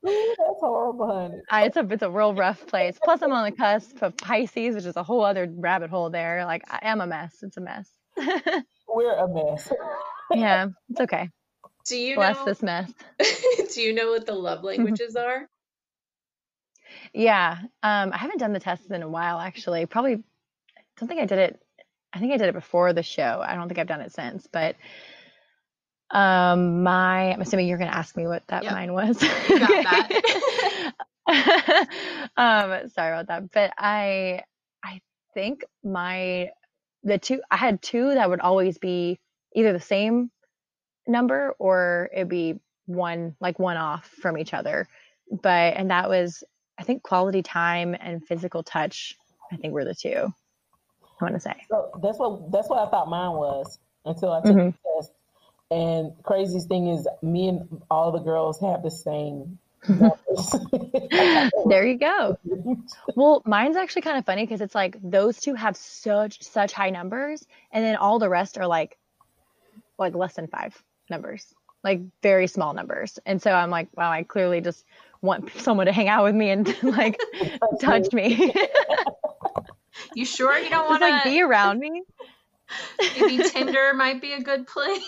[0.06, 1.40] Ooh, that's horrible, honey.
[1.50, 2.98] I, it's a it's a real rough place.
[3.02, 6.44] Plus, I'm on the cusp of Pisces, which is a whole other rabbit hole there.
[6.44, 7.42] Like I am a mess.
[7.42, 7.90] It's a mess.
[8.88, 9.70] We're a mess.
[10.30, 11.28] yeah, it's okay.
[11.86, 12.92] Do you bless know, this mess?
[13.74, 15.48] do you know what the love languages are?
[17.12, 19.38] Yeah, um, I haven't done the test in a while.
[19.38, 20.14] Actually, probably.
[20.14, 21.62] I don't think I did it.
[22.12, 23.42] I think I did it before the show.
[23.44, 24.76] I don't think I've done it since, but
[26.10, 28.72] um, my I'm assuming you're going to ask me what that yep.
[28.72, 29.22] mine was.
[29.22, 30.94] You got that.
[32.36, 34.42] um, sorry about that, but I
[34.82, 35.00] I
[35.34, 36.50] think my
[37.04, 39.18] the two I had two that would always be
[39.54, 40.30] either the same
[41.06, 44.88] number or it'd be one like one off from each other.
[45.30, 46.42] But and that was
[46.78, 49.14] I think quality time and physical touch.
[49.52, 50.32] I think were the two.
[51.20, 51.54] I want to say.
[51.68, 54.66] So that's what that's what I thought mine was until I took mm-hmm.
[54.66, 55.12] the test
[55.70, 59.58] and craziest thing is, me and all the girls have the same.
[61.68, 62.36] there you go.
[63.14, 66.90] Well, mine's actually kind of funny because it's like those two have such such high
[66.90, 68.98] numbers, and then all the rest are like
[69.98, 71.54] like less than five numbers,
[71.84, 73.18] like very small numbers.
[73.24, 74.84] And so I'm like, wow, I clearly just
[75.20, 77.20] want someone to hang out with me and like
[77.80, 78.52] touch me.
[80.14, 82.02] You sure you don't want to like be around me?
[83.20, 85.02] Maybe Tinder might be a good place.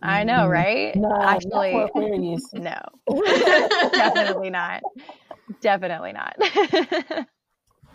[0.00, 0.50] I know, mm-hmm.
[0.50, 0.96] right?
[0.96, 1.72] No, Actually,
[2.54, 2.80] no,
[3.90, 4.82] definitely not.
[5.60, 6.36] Definitely not.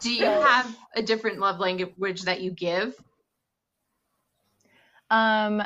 [0.02, 2.94] Do you have a different love language that you give?
[5.10, 5.64] Um,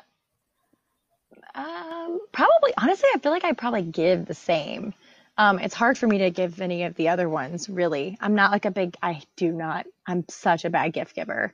[1.55, 2.73] um, probably.
[2.77, 4.93] Honestly, I feel like I probably give the same.
[5.37, 7.69] Um, it's hard for me to give any of the other ones.
[7.69, 8.95] Really, I'm not like a big.
[9.01, 9.85] I do not.
[10.07, 11.53] I'm such a bad gift giver.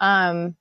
[0.00, 0.56] Um,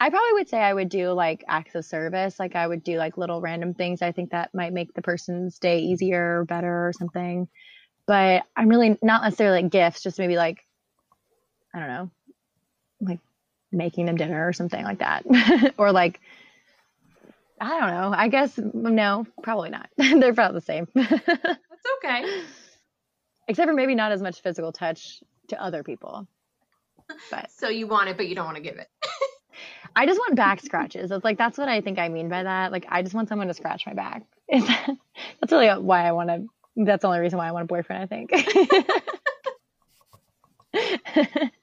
[0.00, 2.40] I probably would say I would do like acts of service.
[2.40, 4.02] Like I would do like little random things.
[4.02, 7.46] I think that might make the person's day easier or better or something.
[8.06, 10.64] But I'm really not necessarily like gifts, just maybe like,
[11.72, 12.10] I don't know,
[13.00, 13.20] like
[13.70, 15.24] making them dinner or something like that.
[15.76, 16.20] or like,
[17.60, 18.12] I don't know.
[18.16, 19.88] I guess no, probably not.
[19.96, 20.88] They're about the same.
[21.84, 22.42] That's okay.
[23.48, 26.26] Except for maybe not as much physical touch to other people.
[27.30, 28.88] But so you want it, but you don't want to give it.
[29.96, 31.10] I just want back scratches.
[31.10, 32.72] It's like that's what I think I mean by that.
[32.72, 34.22] Like I just want someone to scratch my back.
[34.48, 36.46] that's really why I want to.
[36.76, 38.02] That's the only reason why I want a boyfriend.
[38.02, 38.32] I think.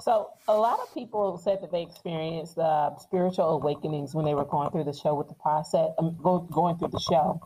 [0.00, 4.44] So a lot of people said that they experienced uh, spiritual awakenings when they were
[4.44, 7.40] going through the show with the process, um, going, going through the show.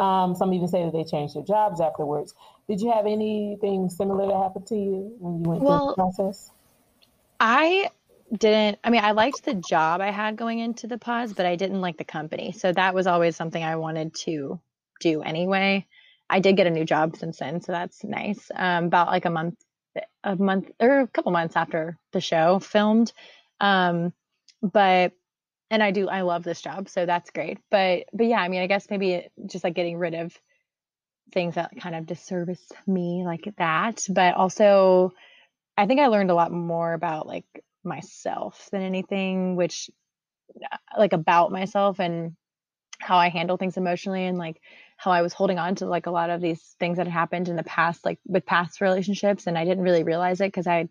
[0.00, 2.34] Um, some even say that they changed their jobs afterwards.
[2.66, 5.94] Did you have anything similar that happened to you when you went well, through the
[5.94, 6.50] process?
[7.38, 7.90] I
[8.34, 8.78] didn't.
[8.82, 11.82] I mean, I liked the job I had going into the pods, but I didn't
[11.82, 12.52] like the company.
[12.52, 14.58] So that was always something I wanted to
[15.00, 15.86] do anyway.
[16.30, 18.50] I did get a new job since then, so that's nice.
[18.54, 19.56] Um, about like a month,
[20.24, 23.12] a month or a couple months after the show filmed.
[23.60, 24.14] Um,
[24.62, 25.12] but
[25.70, 27.58] and I do I love this job, so that's great.
[27.70, 30.36] But but yeah, I mean, I guess maybe just like getting rid of
[31.32, 35.12] things that kind of disservice me like that, but also
[35.76, 37.46] I think I learned a lot more about like
[37.84, 39.90] myself than anything, which
[40.72, 42.36] uh, like about myself and
[43.00, 44.60] how I handle things emotionally and like
[44.96, 47.56] how I was holding on to like a lot of these things that happened in
[47.56, 50.88] the past, like with past relationships, and I didn't really realize it because I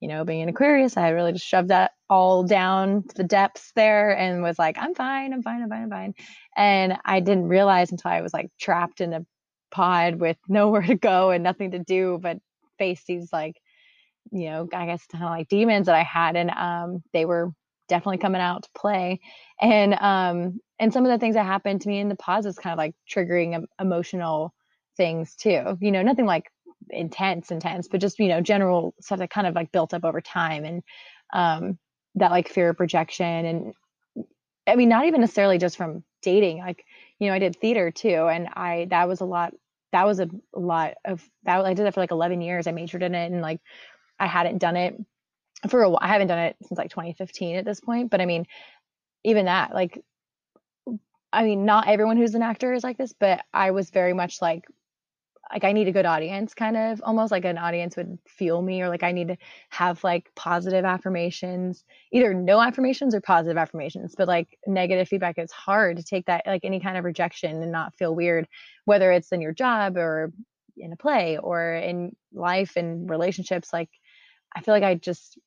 [0.00, 3.72] you know, being an Aquarius, I really just shoved that all down to the depths
[3.76, 6.14] there and was like, I'm fine, I'm fine, I'm fine, I'm fine.
[6.56, 9.26] And I didn't realize until I was like trapped in a
[9.70, 12.38] pod with nowhere to go and nothing to do but
[12.78, 13.60] face these like,
[14.32, 16.34] you know, I guess kind of like demons that I had.
[16.34, 17.52] And um, they were
[17.88, 19.20] definitely coming out to play.
[19.60, 22.58] And um, and some of the things that happened to me in the pods is
[22.58, 24.54] kind of like triggering emotional
[24.96, 25.76] things too.
[25.80, 26.50] You know, nothing like
[26.92, 30.20] intense intense but just you know general stuff that kind of like built up over
[30.20, 30.82] time and
[31.32, 31.78] um
[32.16, 33.26] that like fear of projection.
[33.26, 33.74] and
[34.66, 36.84] i mean not even necessarily just from dating like
[37.18, 39.52] you know i did theater too and i that was a lot
[39.92, 43.02] that was a lot of that i did that for like 11 years i majored
[43.02, 43.60] in it and like
[44.18, 44.94] i hadn't done it
[45.68, 48.26] for a while i haven't done it since like 2015 at this point but i
[48.26, 48.46] mean
[49.24, 50.02] even that like
[51.32, 54.42] I mean, not everyone who's an actor is like this, but I was very much
[54.42, 54.64] like
[55.52, 58.82] like I need a good audience kind of almost like an audience would feel me
[58.82, 59.36] or like I need to
[59.70, 65.52] have like positive affirmations, either no affirmations or positive affirmations, but like negative feedback it's
[65.52, 68.46] hard to take that like any kind of rejection and not feel weird
[68.84, 70.32] whether it's in your job or
[70.76, 73.90] in a play or in life and relationships like
[74.54, 75.38] I feel like I just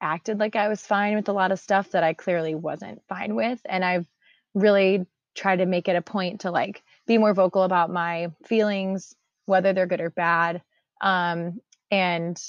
[0.00, 3.34] acted like I was fine with a lot of stuff that I clearly wasn't fine
[3.34, 4.06] with and I've
[4.54, 9.14] really tried to make it a point to like be more vocal about my feelings
[9.50, 10.62] whether they're good or bad.
[11.00, 12.40] Um, and,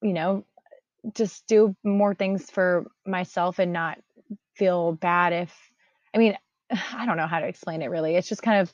[0.00, 0.44] you know,
[1.14, 3.98] just do more things for myself and not
[4.54, 5.54] feel bad if,
[6.14, 6.36] I mean,
[6.94, 8.16] I don't know how to explain it really.
[8.16, 8.72] It's just kind of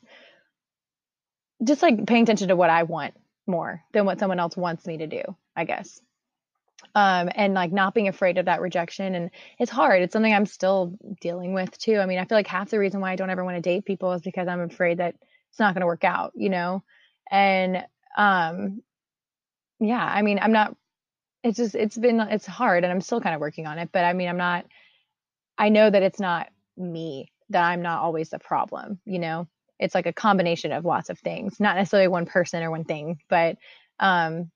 [1.64, 3.14] just like paying attention to what I want
[3.47, 5.22] more than what someone else wants me to do,
[5.57, 6.01] I guess.
[6.95, 9.14] Um, and like not being afraid of that rejection.
[9.14, 10.03] And it's hard.
[10.03, 11.99] It's something I'm still dealing with too.
[11.99, 13.85] I mean, I feel like half the reason why I don't ever want to date
[13.85, 15.14] people is because I'm afraid that
[15.51, 16.83] it's not going to work out, you know?
[17.31, 17.85] And
[18.16, 18.83] um
[19.81, 20.77] yeah i mean i'm not
[21.43, 24.05] it's just it's been it's hard and i'm still kind of working on it but
[24.05, 24.64] i mean i'm not
[25.59, 29.47] i know that it's not me that i'm not always the problem you know?
[29.79, 33.18] It's like a combination of lots of things not necessarily one person or one thing
[33.29, 33.57] but
[33.99, 34.51] um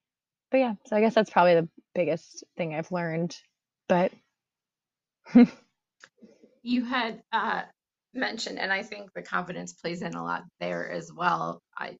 [0.52, 3.36] but yeah so i guess that's probably the biggest thing i've learned
[3.88, 4.12] but
[6.62, 7.62] you had uh
[8.14, 11.96] mentioned and i think the confidence plays in a lot there as well i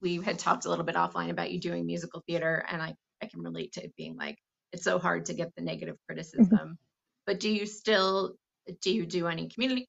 [0.00, 3.26] we had talked a little bit offline about you doing musical theater, and I, I
[3.26, 4.36] can relate to it being like
[4.72, 6.46] it's so hard to get the negative criticism.
[6.46, 6.72] Mm-hmm.
[7.26, 8.34] But do you still
[8.82, 9.88] do you do any community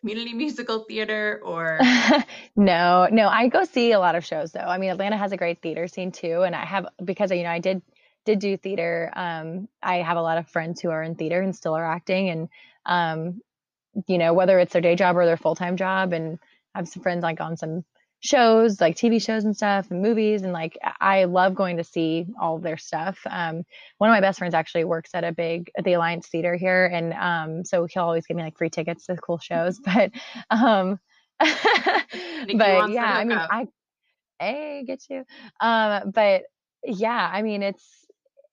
[0.00, 1.78] community musical theater or
[2.56, 5.36] no no i go see a lot of shows though i mean atlanta has a
[5.36, 7.82] great theater scene too and i have because you know i did
[8.24, 11.54] did do theater um i have a lot of friends who are in theater and
[11.54, 12.48] still are acting and
[12.86, 13.40] um
[14.06, 16.38] you know whether it's their day job or their full-time job and
[16.74, 17.84] I have some friends like on some
[18.20, 22.26] shows like tv shows and stuff and movies and like i love going to see
[22.40, 23.18] all of their stuff.
[23.28, 23.62] Um,
[23.98, 26.86] one of my best friends actually works at a big at the alliance theater here
[26.86, 30.10] and um, so he'll always give me like free tickets to cool shows but
[30.50, 30.98] um
[31.38, 33.66] but yeah i mean i
[34.38, 35.24] hey get you.
[35.60, 36.44] Um but
[36.84, 37.84] yeah i mean it's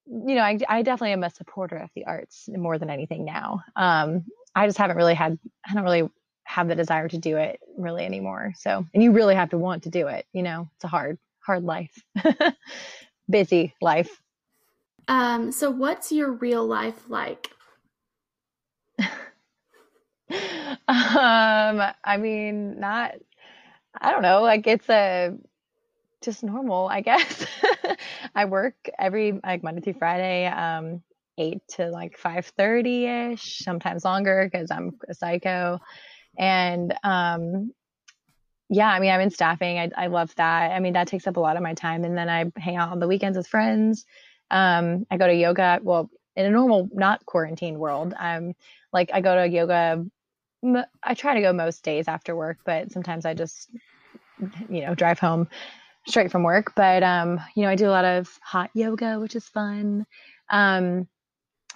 [0.06, 3.62] you know I, I definitely am a supporter of the arts more than anything now.
[3.76, 6.08] Um i just haven't really had i don't really
[6.44, 8.52] have the desire to do it really anymore.
[8.56, 10.26] So, and you really have to want to do it.
[10.32, 12.02] You know, it's a hard, hard life,
[13.28, 14.20] busy life.
[15.08, 17.48] Um, so what's your real life like?
[18.98, 19.08] um,
[20.88, 23.14] I mean, not,
[24.00, 25.36] I don't know, like it's a,
[26.22, 27.46] just normal, I guess.
[28.34, 31.02] I work every, like Monday through Friday, um,
[31.36, 35.80] eight to like 5.30 ish, sometimes longer because I'm a psycho
[36.38, 37.72] and um,
[38.68, 39.78] yeah, I mean, I'm in staffing.
[39.78, 40.72] I, I love that.
[40.72, 42.04] I mean, that takes up a lot of my time.
[42.04, 44.04] And then I hang out on the weekends with friends.
[44.50, 45.80] Um, I go to yoga.
[45.82, 48.54] Well, in a normal, not quarantine world, I'm
[48.92, 50.04] like I go to yoga.
[51.02, 53.68] I try to go most days after work, but sometimes I just,
[54.68, 55.48] you know, drive home
[56.06, 56.72] straight from work.
[56.74, 60.06] But um, you know, I do a lot of hot yoga, which is fun.
[60.50, 61.06] Um,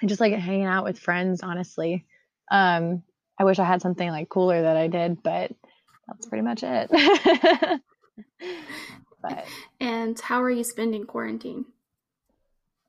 [0.03, 2.07] I just like hanging out with friends, honestly.
[2.51, 3.03] Um,
[3.39, 5.53] I wish I had something like cooler that I did, but
[6.07, 6.91] that's pretty much it.
[9.23, 9.45] but
[9.81, 11.67] and how are you spending quarantine?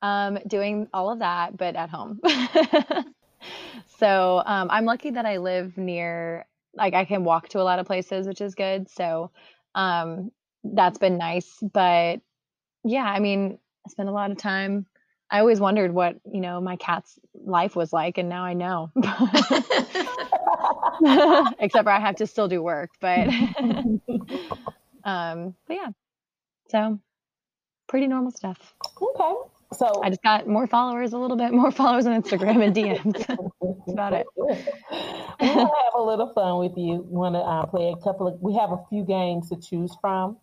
[0.02, 2.22] Um, doing all of that, but at home.
[4.00, 7.80] so um, I'm lucky that I live near, like I can walk to a lot
[7.80, 8.90] of places, which is good.
[8.90, 9.32] So
[9.76, 10.32] um,
[10.64, 11.58] that's been nice.
[11.62, 12.22] But
[12.84, 14.86] yeah, I mean, I spend a lot of time.
[15.32, 18.92] I always wondered what you know my cat's life was like, and now I know.
[21.60, 23.28] Except for I have to still do work, but
[25.04, 25.90] um, but yeah,
[26.70, 27.00] so
[27.88, 28.74] pretty normal stuff.
[29.02, 29.34] Okay.
[29.74, 33.28] So I just got more followers, a little bit more followers on Instagram and DMs.
[33.28, 34.26] That's about it.
[34.36, 34.56] We'll
[35.40, 37.06] have a little fun with you.
[37.08, 38.42] Want to uh, play a couple of?
[38.42, 40.38] We have a few games to choose from,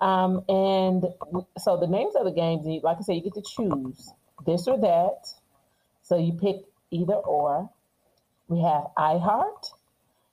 [0.00, 1.04] um, and
[1.58, 4.10] so the names of the games, like I said, you get to choose
[4.46, 5.32] this or that.
[6.02, 6.56] So you pick
[6.90, 7.70] either or.
[8.48, 9.70] We have iHeart.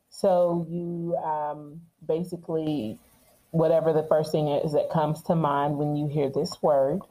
[0.10, 3.00] So you um, basically
[3.52, 7.02] whatever the first thing is that comes to mind when you hear this word.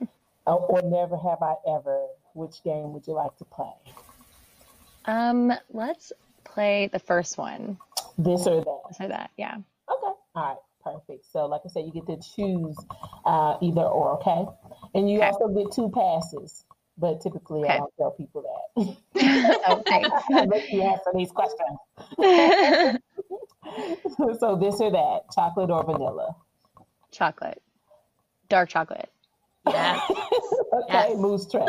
[0.46, 2.06] Oh, or never have I ever.
[2.32, 3.70] Which game would you like to play?
[5.04, 6.12] Um, let's
[6.44, 7.76] play the first one.
[8.18, 8.80] This or that.
[8.88, 9.56] This or that, yeah.
[9.56, 9.62] Okay.
[9.86, 10.56] All right.
[10.82, 11.30] Perfect.
[11.30, 12.76] So, like I said, you get to choose
[13.24, 14.14] uh, either or.
[14.14, 14.46] Okay.
[14.94, 15.28] And you okay.
[15.28, 16.64] also get two passes,
[16.98, 17.74] but typically okay.
[17.74, 18.66] I don't tell people that.
[19.70, 20.04] okay.
[20.46, 21.78] Let you answer these questions.
[24.40, 26.34] so this or that, chocolate or vanilla?
[27.12, 27.62] Chocolate.
[28.48, 29.10] Dark chocolate.
[29.68, 30.00] Yeah.
[30.10, 31.18] okay, yes.
[31.18, 31.68] Moose track.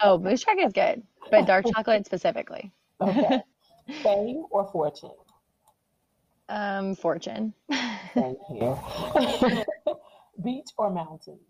[0.00, 2.72] oh, Moose track is good, but dark chocolate specifically.
[3.00, 3.42] okay.
[4.02, 5.10] Fame or fortune?
[6.48, 7.54] Um, fortune.
[8.14, 8.78] Thank you.
[10.42, 11.40] Beach or mountains?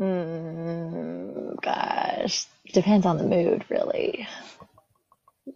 [0.00, 4.26] Mm, gosh, depends on the mood, really.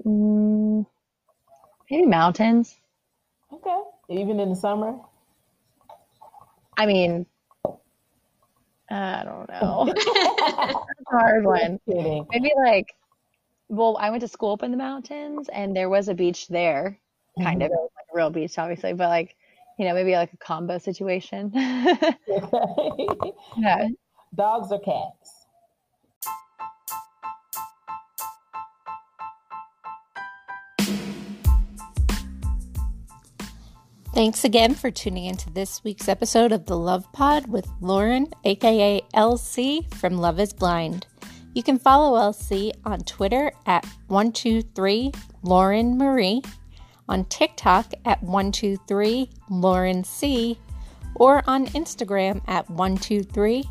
[0.04, 0.86] Mm,
[1.90, 2.76] Maybe mountains.
[3.52, 3.80] Okay.
[4.08, 4.98] Even in the summer?
[6.76, 7.26] I mean,
[8.90, 9.92] I don't know.
[11.06, 11.80] hard one.
[11.86, 12.94] Maybe like,
[13.68, 16.98] well, I went to school up in the mountains and there was a beach there,
[17.40, 17.72] kind mm-hmm.
[17.72, 19.36] of like a real beach, obviously, but like,
[19.78, 21.52] you know, maybe like a combo situation.
[21.54, 22.14] yeah.
[24.36, 25.46] Dogs or cats?
[34.12, 39.00] Thanks again for tuning into this week's episode of the Love Pod with Lauren, aka
[39.14, 41.06] LC from Love is Blind.
[41.54, 45.12] You can follow LC on Twitter at 123
[45.44, 46.42] Lauren Marie,
[47.08, 50.58] on TikTok at 123 Lauren C,
[51.14, 53.64] or on Instagram at 123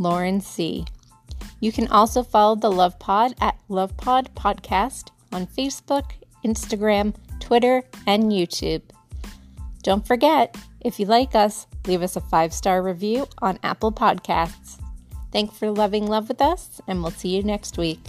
[0.00, 0.86] Lauren C.
[1.60, 7.82] You can also follow the Love Pod at Love Pod Podcast on Facebook, Instagram, Twitter,
[8.06, 8.82] and YouTube.
[9.82, 14.80] Don't forget, if you like us, leave us a five star review on Apple Podcasts.
[15.32, 18.00] Thanks for loving love with us, and we'll see you next week.